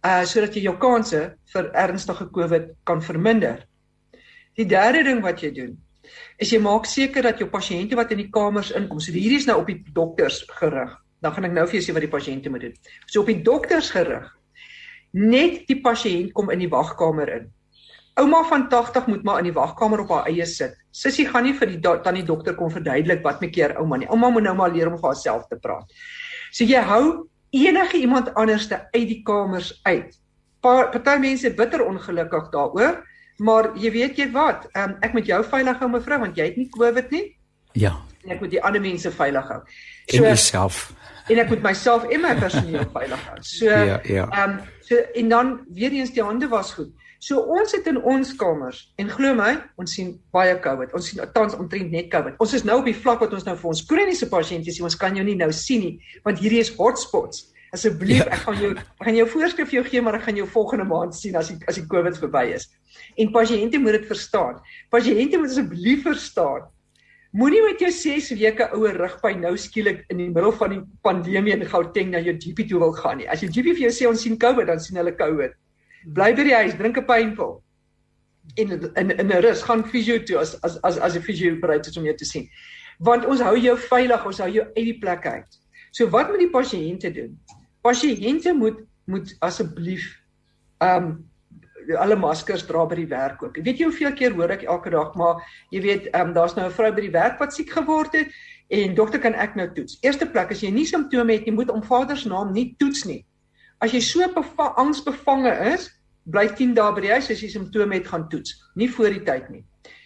[0.06, 1.22] Uh sodat jy jou kanse
[1.54, 3.66] vir ernstige COVID kan verminder.
[4.56, 5.80] Die derde ding wat jy doen
[6.44, 9.48] is jy maak seker dat jou pasiënte wat in die kamers inkom, so hierdie is
[9.48, 10.92] nou op die dokters gerig.
[11.24, 12.74] Dan gaan ek nou vir jou sê wat die pasiënte moet doen.
[13.08, 14.26] So op die dokters gerig.
[15.14, 17.52] Net die pasiënt kom in die wagkamer in.
[18.18, 20.76] Ouma van 80 moet maar in die wagkamer op haar eie sit.
[20.94, 24.10] Sissie gaan nie vir die tannie dokter kom verduidelik wat maak keer ouma nie.
[24.10, 25.90] Ouma moet nou maar leer om vir haarself te praat.
[26.54, 30.14] So jy hou enige iemand anderste uit die kamers uit.
[30.62, 33.02] Party mense bitter ongelukkig daaroor,
[33.38, 36.58] maar jy weet jy wat, um, ek moet jou veilig hou mevrou want jy het
[36.58, 37.26] nie COVID nie.
[37.74, 37.96] Ja.
[38.24, 39.60] En ek moet die ander mense veilig hou.
[40.06, 40.84] So, en jouself.
[41.28, 43.42] En ek moet myself en my personeel veilig hou.
[43.42, 44.30] So ja, ja.
[44.44, 46.92] Um, so en dan weer eens die hande was goed.
[47.24, 50.92] So ons het in ons kamers en glo my, ons sien baie COVID.
[50.98, 52.36] Ons sien tans omtrent net COVID.
[52.44, 54.84] Ons is nou op die vlak wat ons nou vir ons kroniese pasiënte sien.
[54.84, 55.94] Ons kan jou nie nou sien nie,
[56.28, 57.48] want hierdie is hotspots.
[57.74, 58.28] Asseblief, ja.
[58.36, 60.86] ek gaan jou ek gaan jou voorskrif vir jou gee, maar ek gaan jou volgende
[60.90, 62.68] maand sien as die as die COVID verby is.
[63.18, 64.60] En pasiënte moet dit verstaan.
[64.94, 66.68] Pasiënte moet asseblief verstaan.
[67.34, 71.56] Moenie met jou 6 weke ouer rugpyn nou skielik in die middel van die pandemie
[71.56, 73.30] in Gauteng na jou GP toe wil gaan nie.
[73.30, 75.56] As jou GP vir jou sê ons sien COVID, dan sien hulle COVID
[76.12, 77.62] bly by die huis, drink 'n pynpil.
[78.58, 81.88] En in in 'n rus gaan fisio toe as as as as 'n fisio bereid
[81.88, 82.50] is om jou te sien.
[83.00, 85.60] Want ons hou jou veilig, ons hou jou uit die plek uit.
[85.92, 87.40] So wat moet die pasiënte doen?
[87.82, 90.20] Pasiënte moet moet asseblief
[90.80, 91.30] ehm um,
[92.00, 93.58] alle maskers dra by die werk ook.
[93.58, 96.68] Weet jy hoeveel keer hoor ek elke dag maar jy weet ehm um, daar's nou
[96.68, 98.32] 'n vrou by die werk wat siek geword het
[98.70, 99.98] en dokter kan ek nou toets.
[100.02, 103.06] Eerste plek as jy nie simptome het nie, moet om vader se naam nie toets
[103.06, 103.26] nie.
[103.82, 104.24] As jy so
[104.58, 105.90] angsbevange is,
[106.26, 109.24] bly 10 dae by die huis as jy simptome het gaan toets, nie voor die
[109.28, 109.64] tyd nie.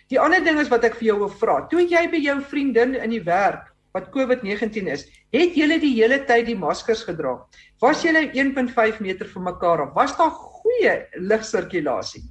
[0.09, 1.61] Die ander ding is wat ek vir jou wil vra.
[1.69, 6.21] Toe jy by jou vriendin in die werk wat COVID-19 is, het julle die hele
[6.25, 7.36] tyd die maskers gedra?
[7.84, 9.93] Was julle 1.5 meter van mekaar af?
[9.97, 10.32] Was daar
[10.68, 10.97] goeie
[11.32, 12.26] lugsirkulasie?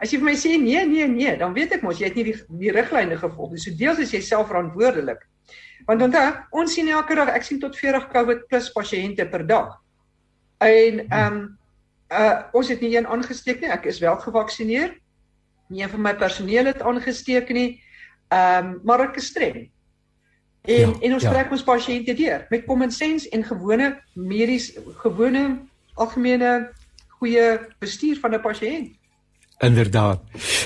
[0.00, 2.30] As jy vir my sê nee, nee, nee, dan weet ek mos jy het nie
[2.30, 3.60] die die riglyne gevolg nie.
[3.60, 5.26] So deels is jy self verantwoordelik.
[5.88, 6.26] Want onthou,
[6.56, 9.74] ons sien elke dag, ek sien tot 40 COVID plus pasiënte per dag.
[10.64, 11.42] En ehm um,
[12.10, 13.70] uh ons het nie een aangesteek nie.
[13.70, 14.96] Ek is wel gevaksinneer.
[15.70, 17.82] Nie een van my personeel het aangesteek nie.
[18.32, 19.68] Ehm um, maar ek is streng.
[20.68, 21.30] En ja, en ons ja.
[21.32, 24.72] trek ons pasiënte deur met common sense en gewone medies
[25.04, 25.44] gewone
[25.94, 26.70] algemene
[27.20, 27.46] goeie
[27.78, 28.99] bestuur van 'n pasiënt.
[29.60, 30.20] Inderdaad.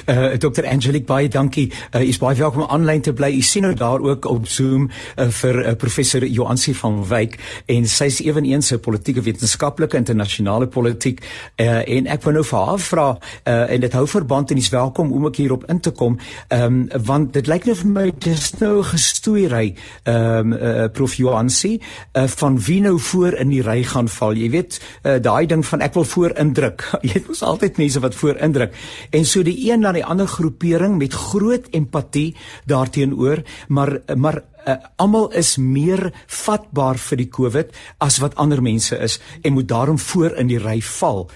[0.06, 0.66] Uh Dr.
[0.66, 1.72] Angelique baie dankie.
[1.90, 3.32] Uh is baie welkom om aanlyn te bly.
[3.34, 7.34] U sien nou daar ook op Zoom uh, vir uh, professor Joansi van Wyk
[7.66, 11.24] en sy is ewenigs 'n politieke wetenskaplike internasionale politiek.
[11.56, 13.08] Uh en ek wou nou vir haar vra
[13.44, 16.18] uh en dit hou verband en u is welkom om ook hierop in te kom.
[16.48, 19.74] Ehm um, want dit lyk nou vir my dis nou gestoeiery
[20.04, 21.80] ehm um, uh, prof Joansi
[22.12, 24.38] uh van wie nou voor in die ry gaan val.
[24.38, 26.90] Jy weet uh daai ding van ek wil voor indruk.
[27.02, 30.26] Jy het mos altyd mense wat voor indruk en so die een na die ander
[30.26, 32.34] groepering met groot empatie
[32.70, 37.74] daarteenoor maar maar uh, almal is meer vatbaar vir die COVID
[38.04, 41.28] as wat ander mense is en moet daarom voor in die ry val.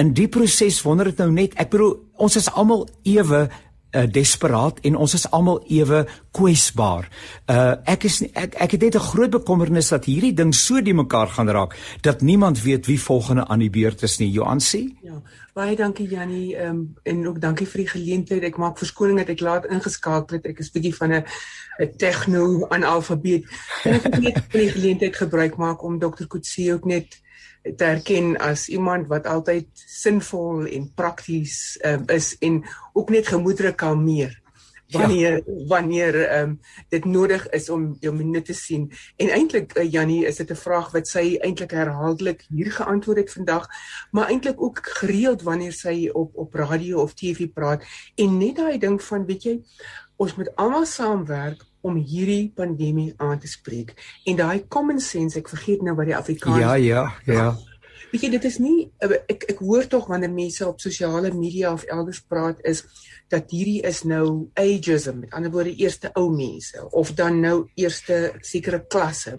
[0.00, 3.48] In die proses wonder dit nou net, ek bedoel ons is almal ewe
[3.92, 6.04] uh, desperaat en ons is almal ewe
[6.36, 7.08] kwesbaar.
[7.50, 10.94] Uh ek is ek ek het net 'n groot bekommernis dat hierdie ding so die
[10.94, 14.30] mekaar gaan raak dat niemand weet wie volgende aan die beurt is nie.
[14.30, 14.94] Johan sê?
[15.02, 15.22] Ja.
[15.54, 18.42] Baie dankie Jannie um, en ook dankie vir die geleentheid.
[18.42, 20.46] Ek maak verskoning dat ek laat ingeskakel het.
[20.46, 21.24] Ek is bietjie van 'n
[21.80, 23.44] 'n tegno analfabeet.
[23.84, 26.26] En ek het net van die geleentheid gebruik maak om Dr.
[26.28, 27.20] Kutsie ook net
[27.62, 33.74] te erken as iemand wat altyd sinvol en prakties um, is en ook net gemoedere
[33.74, 34.40] kalmeer
[34.90, 35.66] wanneer ja.
[35.66, 40.26] wanneer ehm um, dit nodig is om jou minuut te sien en eintlik uh, Jannie
[40.26, 43.68] is dit 'n vraag wat sy eintlik herhaaldelik hier geantwoord het vandag
[44.10, 47.84] maar eintlik ook gereeld wanneer sy op op radio of TV praat
[48.14, 49.62] en net daai ding van weet jy
[50.16, 53.94] ons moet almal saamwerk om hierdie pandemie aan te spreek.
[54.28, 57.50] En daai common sense, ek vergeet nou wat die Afrikaans Ja, ja, ja.
[58.10, 58.90] Weet jy dit is nie
[59.30, 62.82] ek ek hoor tog wanneer mense op sosiale media of elders praat is
[63.30, 68.32] dat hierdie is nou ageism, met ander woorde eerste ou mense of dan nou eerste
[68.42, 69.38] sekere klasse.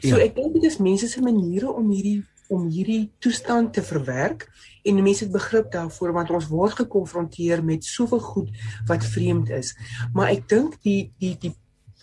[0.00, 0.24] So ja.
[0.24, 4.46] ek dink dit is mense se maniere om hierdie om hierdie toestand te verwerk
[4.88, 8.50] en mense het begrip daarvoor want ons word gekonfronteer met soveel goed
[8.88, 9.74] wat vreemd is.
[10.16, 11.54] Maar ek dink die die die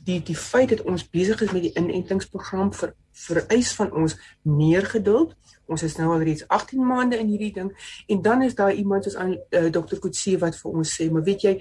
[0.06, 4.86] die die feit dat ons besig is met die inentingsprogram vir vereis van ons meer
[4.86, 5.34] geduld.
[5.72, 7.72] Ons is nou al reeds 18 maande in hierdie ding
[8.08, 10.00] en dan is daar iemand soos aan uh, Dr.
[10.04, 11.56] Kutse wat vir ons sê, maar weet jy,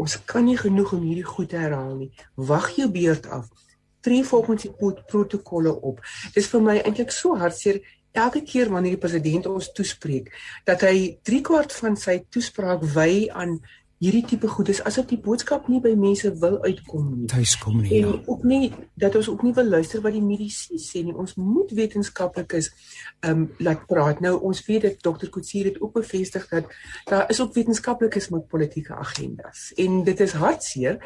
[0.00, 2.12] ons kan nie genoeg om hierdie goed te herhaal nie.
[2.36, 3.50] Wag jou beurt af.
[4.02, 4.72] Tree volgens die
[5.06, 6.00] protokolle op.
[6.34, 10.28] Dis vir my eintlik so hartseer elke keer wanneer die president ons toespreek
[10.68, 13.56] dat hy 3 kwart van sy toespraak wy aan
[14.02, 17.28] hierdie tipe goed is asof die boodskap nie by mense wil uitkom nie.
[17.30, 18.00] Tuis kom nie.
[18.00, 18.18] En ja.
[18.32, 21.14] ook nie dat ons ook nie wil luister wat die mediese sê nie.
[21.14, 22.72] Ons moet wetenskaplikes
[23.22, 24.22] ehm um, laat praat.
[24.24, 26.74] Nou ons weet dat dokter Kutsie dit ook bevestig dat
[27.10, 29.70] daar is ook wetenskaplikes met politieke agendas.
[29.78, 30.98] En dit is hartseer,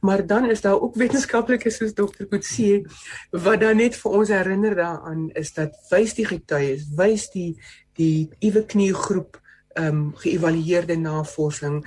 [0.00, 2.84] maar dan is daar ook wetenskaplikes soos dokter Kutsie
[3.30, 7.54] wat dan net vir ons herinner daaraan is dat wys die getuies, wys die
[7.96, 9.41] die Iwe Knie groep
[9.74, 11.80] ehm um, geëvalueerde navorsing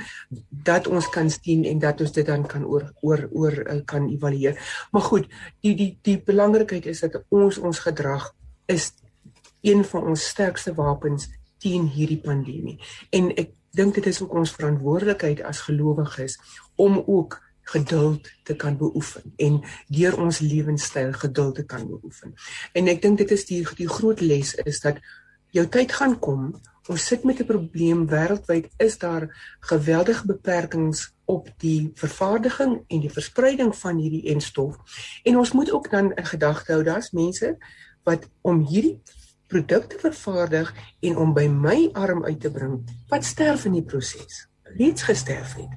[0.49, 4.09] dat ons kan sien en dat ons dit dan kan oor oor oor uh, kan
[4.09, 4.87] evalueer.
[4.91, 5.27] Maar goed,
[5.61, 8.33] die die die belangrikheid is dat ons ons gedrag
[8.65, 8.91] is
[9.61, 12.77] een van ons sterkste wapens teen hierdie pandemie.
[13.09, 16.37] En ek dink dit is ook ons verantwoordelikheid as gelowiges
[16.75, 22.35] om ook geduld te kan beoefen en deur ons lewenstyl geduld te kan beoefen.
[22.73, 25.01] En ek dink dit is die die groot les is dat
[25.55, 26.51] jou tyd gaan kom
[26.87, 33.09] ons sit met 'n probleem wêreldwyd is daar geweldige beperkings op die vervaardiging en die
[33.09, 34.77] verspreiding van hierdie enstof.
[35.23, 37.57] En ons moet ook dan in gedagte hou daar's mense
[38.03, 39.01] wat om hierdie
[39.47, 44.47] produkte vervaardig en om by my arm uit te bring wat sterf in die proses.
[44.63, 45.69] Reeds gesterf het.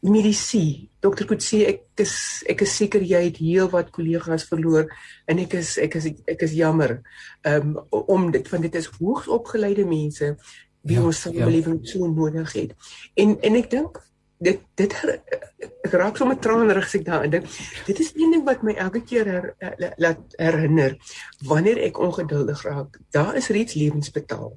[0.00, 2.14] Mediese dokter Kutse ek is
[2.50, 4.86] ek is seker jy het heel wat kollegas verloor
[5.30, 7.00] en ek is ek is ek is jammer
[7.48, 10.32] um, om dit want dit is hoogs opgeleide mense
[10.82, 11.92] wie ja, ons samelewing ja.
[11.92, 12.74] so nodig het.
[13.14, 14.00] En en ek dink
[14.42, 14.96] dit dit
[15.86, 17.46] ek raak sommer tranerig as ek daaraan dink.
[17.86, 19.46] Dit is een ding wat my elke keer her,
[20.02, 20.96] laat herinner
[21.46, 24.54] wanneer ek ongeduldig raak daar is reeds lewens betaal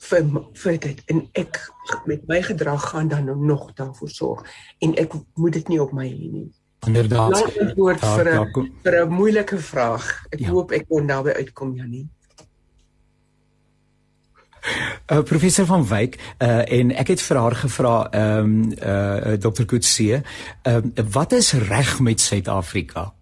[0.00, 0.28] vir
[0.62, 1.60] vir dit en ek
[2.08, 4.46] met my gedrag gaan dan nou nog daarvoor sorg
[4.78, 6.48] en ek moet dit nie op my hê nie.
[6.86, 7.30] Inderdaad.
[7.30, 10.24] Laat woord vir 'n vir 'n moeilike vraag.
[10.30, 10.48] Ek ja.
[10.48, 12.08] hoop ek kon daarby uitkom Janie.
[15.12, 19.64] Uh, professor van Wyk uh, en ek het vir haar gevra ehm um, uh, Dr.
[19.64, 20.22] Kutse,
[20.62, 23.12] ehm uh, wat is reg met Suid-Afrika?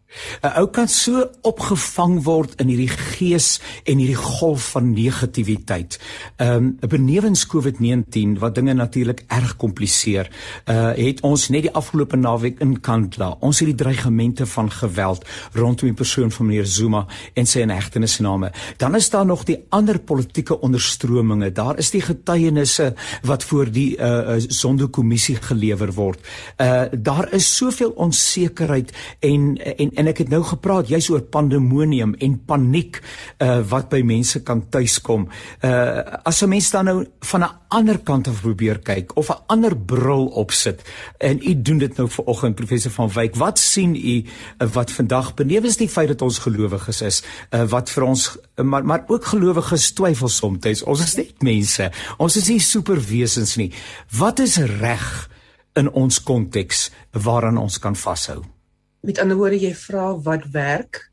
[0.42, 5.98] 'n Ou kan so opgevang word in hierdie gees en hierdie golf van negativiteit.
[6.36, 10.30] Ehm um, benewens COVID-19 wat dinge natuurlik erg kompliseer,
[10.66, 15.24] uh het ons net die afgelope naweek in Kandla, ons het die dreigemente van geweld
[15.52, 18.52] rondom die persoon van meneer Zuma en sy inhegtenisname.
[18.76, 21.52] Dan is daar nog die ander politieke onderstrominge.
[21.52, 26.20] Daar is die getuienisse wat voor die uh sondekommissie gelewer word.
[26.56, 32.14] Uh daar is soveel onsekerheid en en en ek het nou gepraat juis oor pandemonium
[32.22, 33.00] en paniek
[33.42, 35.26] uh wat by mense kan tuiskom.
[35.64, 39.42] Uh as 'n mens dan nou van 'n ander kant af probeer kyk of 'n
[39.46, 40.82] ander bril opsit
[41.18, 44.24] en u doen dit nou vanoggend professor van Wyk, wat sien u
[44.58, 48.84] uh, wat vandag benewens die feit dat ons gelowiges is, uh wat vir ons maar
[48.84, 50.82] maar ook gelowiges twyfel soms.
[50.82, 51.90] Ons is net mense.
[52.16, 53.72] Ons is nie superwesens nie.
[54.10, 55.30] Wat is reg
[55.74, 58.57] in ons konteks waaraan ons kan vashou?
[59.00, 61.04] Met ander woorde jy vra wat werk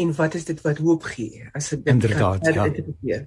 [0.00, 2.46] en wat is dit wat hoop gee as ek inderdaad
[3.00, 3.24] ja.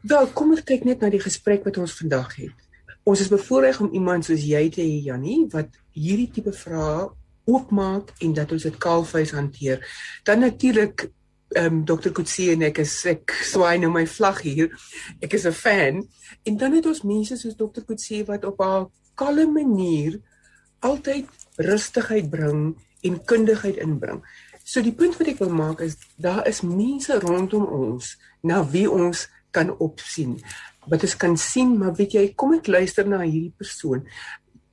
[0.00, 2.68] Wel, kom ons kyk net na die gesprek wat ons vandag het.
[3.04, 7.10] Ons is bevoorreg om iemand soos jy te hê Jannie wat hierdie tipe vrae
[7.50, 9.82] oopmaak en dat ons dit kaalvuis hanteer.
[10.24, 11.10] Dan natuurlik
[11.50, 12.12] ehm um, Dr.
[12.14, 14.70] Kutsie en ek is ek swaai nou my vlag hier.
[15.20, 16.04] Ek is 'n fan.
[16.46, 17.82] En dan het ons mense soos Dr.
[17.86, 20.20] Kutsie wat op 'n kalme manier
[20.78, 21.26] altyd
[21.56, 24.22] rustigheid bring en kundigheid inbring.
[24.64, 28.14] So die punt wat ek wil maak is daar is mense rondom ons
[28.46, 30.36] na wie ons kan opsien.
[30.86, 34.04] Wat ons kan sien, maar weet jy, kom ek luister na hierdie persoon.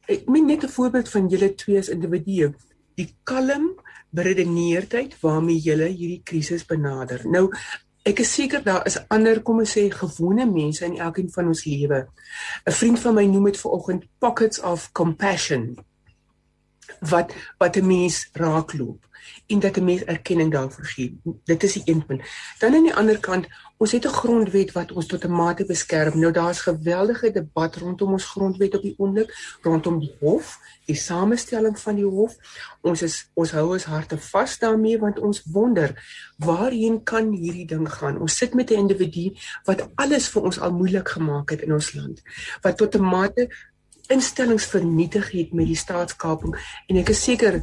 [0.08, 2.54] Ek meen net 'n voorbeeld van julle twee as individue.
[2.96, 3.76] Die kalm
[4.10, 7.22] beredeneerdheid waarmee julle hierdie krisis benader.
[7.26, 7.52] Nou
[8.08, 11.66] Ek is seker daar is ander kom ons sê gewone mense in elkeen van ons
[11.66, 12.08] lewe.
[12.66, 15.76] 'n Vriend van my noem dit vanoggend pockets of compassion
[17.00, 19.08] wat wat 'n mens raakloop.
[19.48, 21.20] en dat 'n mens erkenning daarvoor gee.
[21.44, 22.22] Dit is die een punt.
[22.60, 26.20] Dan aan die ander kant, ons het 'n grondwet wat ons tot 'n mate beskerm.
[26.20, 31.80] Nou daar's geweldige debat rondom ons grondwet op die oomblik, rondom die hof, die samestelling
[31.80, 32.36] van die hof.
[32.82, 36.04] Ons is ons hou ons harte vas daarmee want ons wonder
[36.38, 38.20] waarheen kan hierdie ding gaan?
[38.20, 39.34] Ons sit met 'n individu
[39.64, 42.22] wat alles vir ons al moeilik gemaak het in ons land.
[42.62, 43.50] Wat tot 'n mate
[44.14, 46.56] instellings vernietig het met die staatskaping
[46.88, 47.60] en ek is seker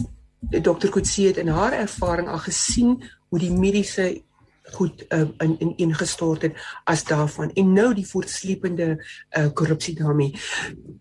[0.51, 0.91] Dr.
[0.93, 4.23] Kutsie het in haar ervaring al gesien hoe die mediese
[4.73, 10.33] goed uh, in in ingestort het as daarvan en nou die voortsleepende uh, korrupsie daarmee.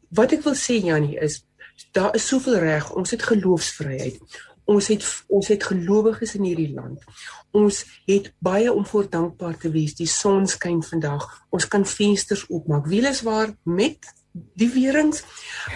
[0.10, 1.44] Wat ek wil sê Jannie is
[1.92, 2.92] daar is soveel reg.
[2.94, 4.20] Ons het geloofsvryheid.
[4.64, 7.04] Ons het ons het gelowiges in hierdie land.
[7.52, 9.96] Ons het baie om voor dankbaar te wees.
[9.96, 11.26] Die son skyn vandag.
[11.50, 12.88] Ons kan vensters oopmaak.
[12.88, 15.24] Wieles waar met die weerings.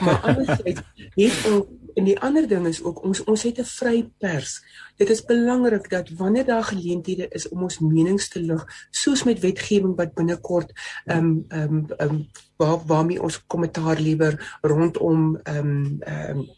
[0.01, 0.83] Maar andersins
[1.15, 1.65] het ons
[1.97, 4.61] en die ander ding is ook ons ons het 'n vry pers.
[4.97, 9.39] Dit is belangrik dat wanneer daar geleenthede is om ons menings te lig, soos met
[9.39, 10.71] wetgewing wat binnekort
[11.05, 12.27] ehm um, ehm um, um,
[12.57, 16.49] waar waarmee ons kommentaar liewer rondom ehm um, ehm um,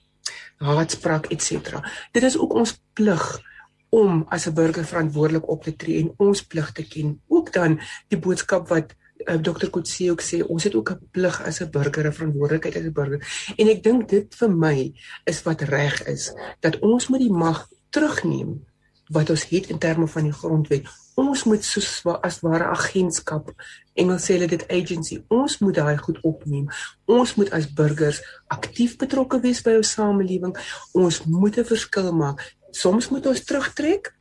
[0.58, 1.84] haatspraak et cetera.
[2.12, 3.42] Dit is ook ons plig
[3.90, 7.22] om as 'n burger verantwoordelik op te tree en ons plig te ken.
[7.28, 8.96] Ook dan die boodskap wat
[9.26, 9.70] Dr.
[9.70, 12.94] Kutsie ook sê ons het ook 'n plig as 'n burger, 'n verantwoordelikheid as 'n
[12.94, 13.20] burger.
[13.58, 14.94] En ek dink dit vir my
[15.26, 18.66] is wat reg is dat ons moet die mag terugneem
[19.10, 20.88] wat ons het in terme van die grondwet.
[21.16, 23.52] Ons moet soos as ware agentskap,
[23.94, 26.70] Engels sê hulle dit agency, ons moet daai goed opneem.
[27.06, 30.56] Ons moet as burgers aktief betrokke wees by ons samelewing.
[30.94, 32.56] Ons moet 'n verskil maak.
[32.72, 34.14] Soms moet ons terugtrek.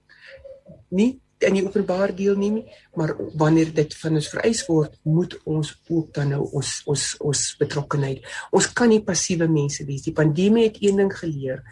[0.88, 5.70] Nie in die openbaar deelneem nie, maar wanneer dit van ons vereis word, moet ons
[5.89, 8.24] ook dan nou ons ons ons betrokkeheid.
[8.51, 10.05] Ons kan nie passiewe mense wees.
[10.07, 11.62] Die pandemie het een ding geleer.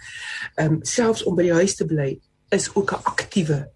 [0.54, 2.10] Ehm um, selfs om by die huis te bly
[2.54, 3.70] is ook 'n aktiewe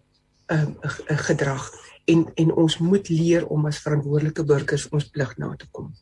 [0.47, 1.71] ehm um, gedrag
[2.05, 5.93] en en ons moet leer om as verantwoordelike burgers ons plig na te kom.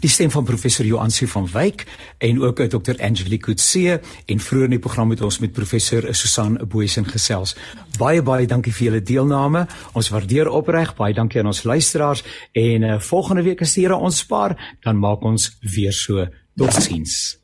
[0.00, 1.86] Die stem van professor Joansi van Wyk
[2.18, 6.58] en ook Dr Angelique Kutse en vroeër in die program het ons met professor Susan
[6.68, 7.56] Booysen gesels.
[7.98, 9.66] Baie baie dankie vir julle deelname.
[9.92, 10.94] Ons waardeer opreg.
[10.96, 14.98] Baie dankie aan ons luisteraars en uh, volgende week as die Here ons spaar, dan
[14.98, 16.26] maak ons weer so.
[16.56, 17.36] Totsiens.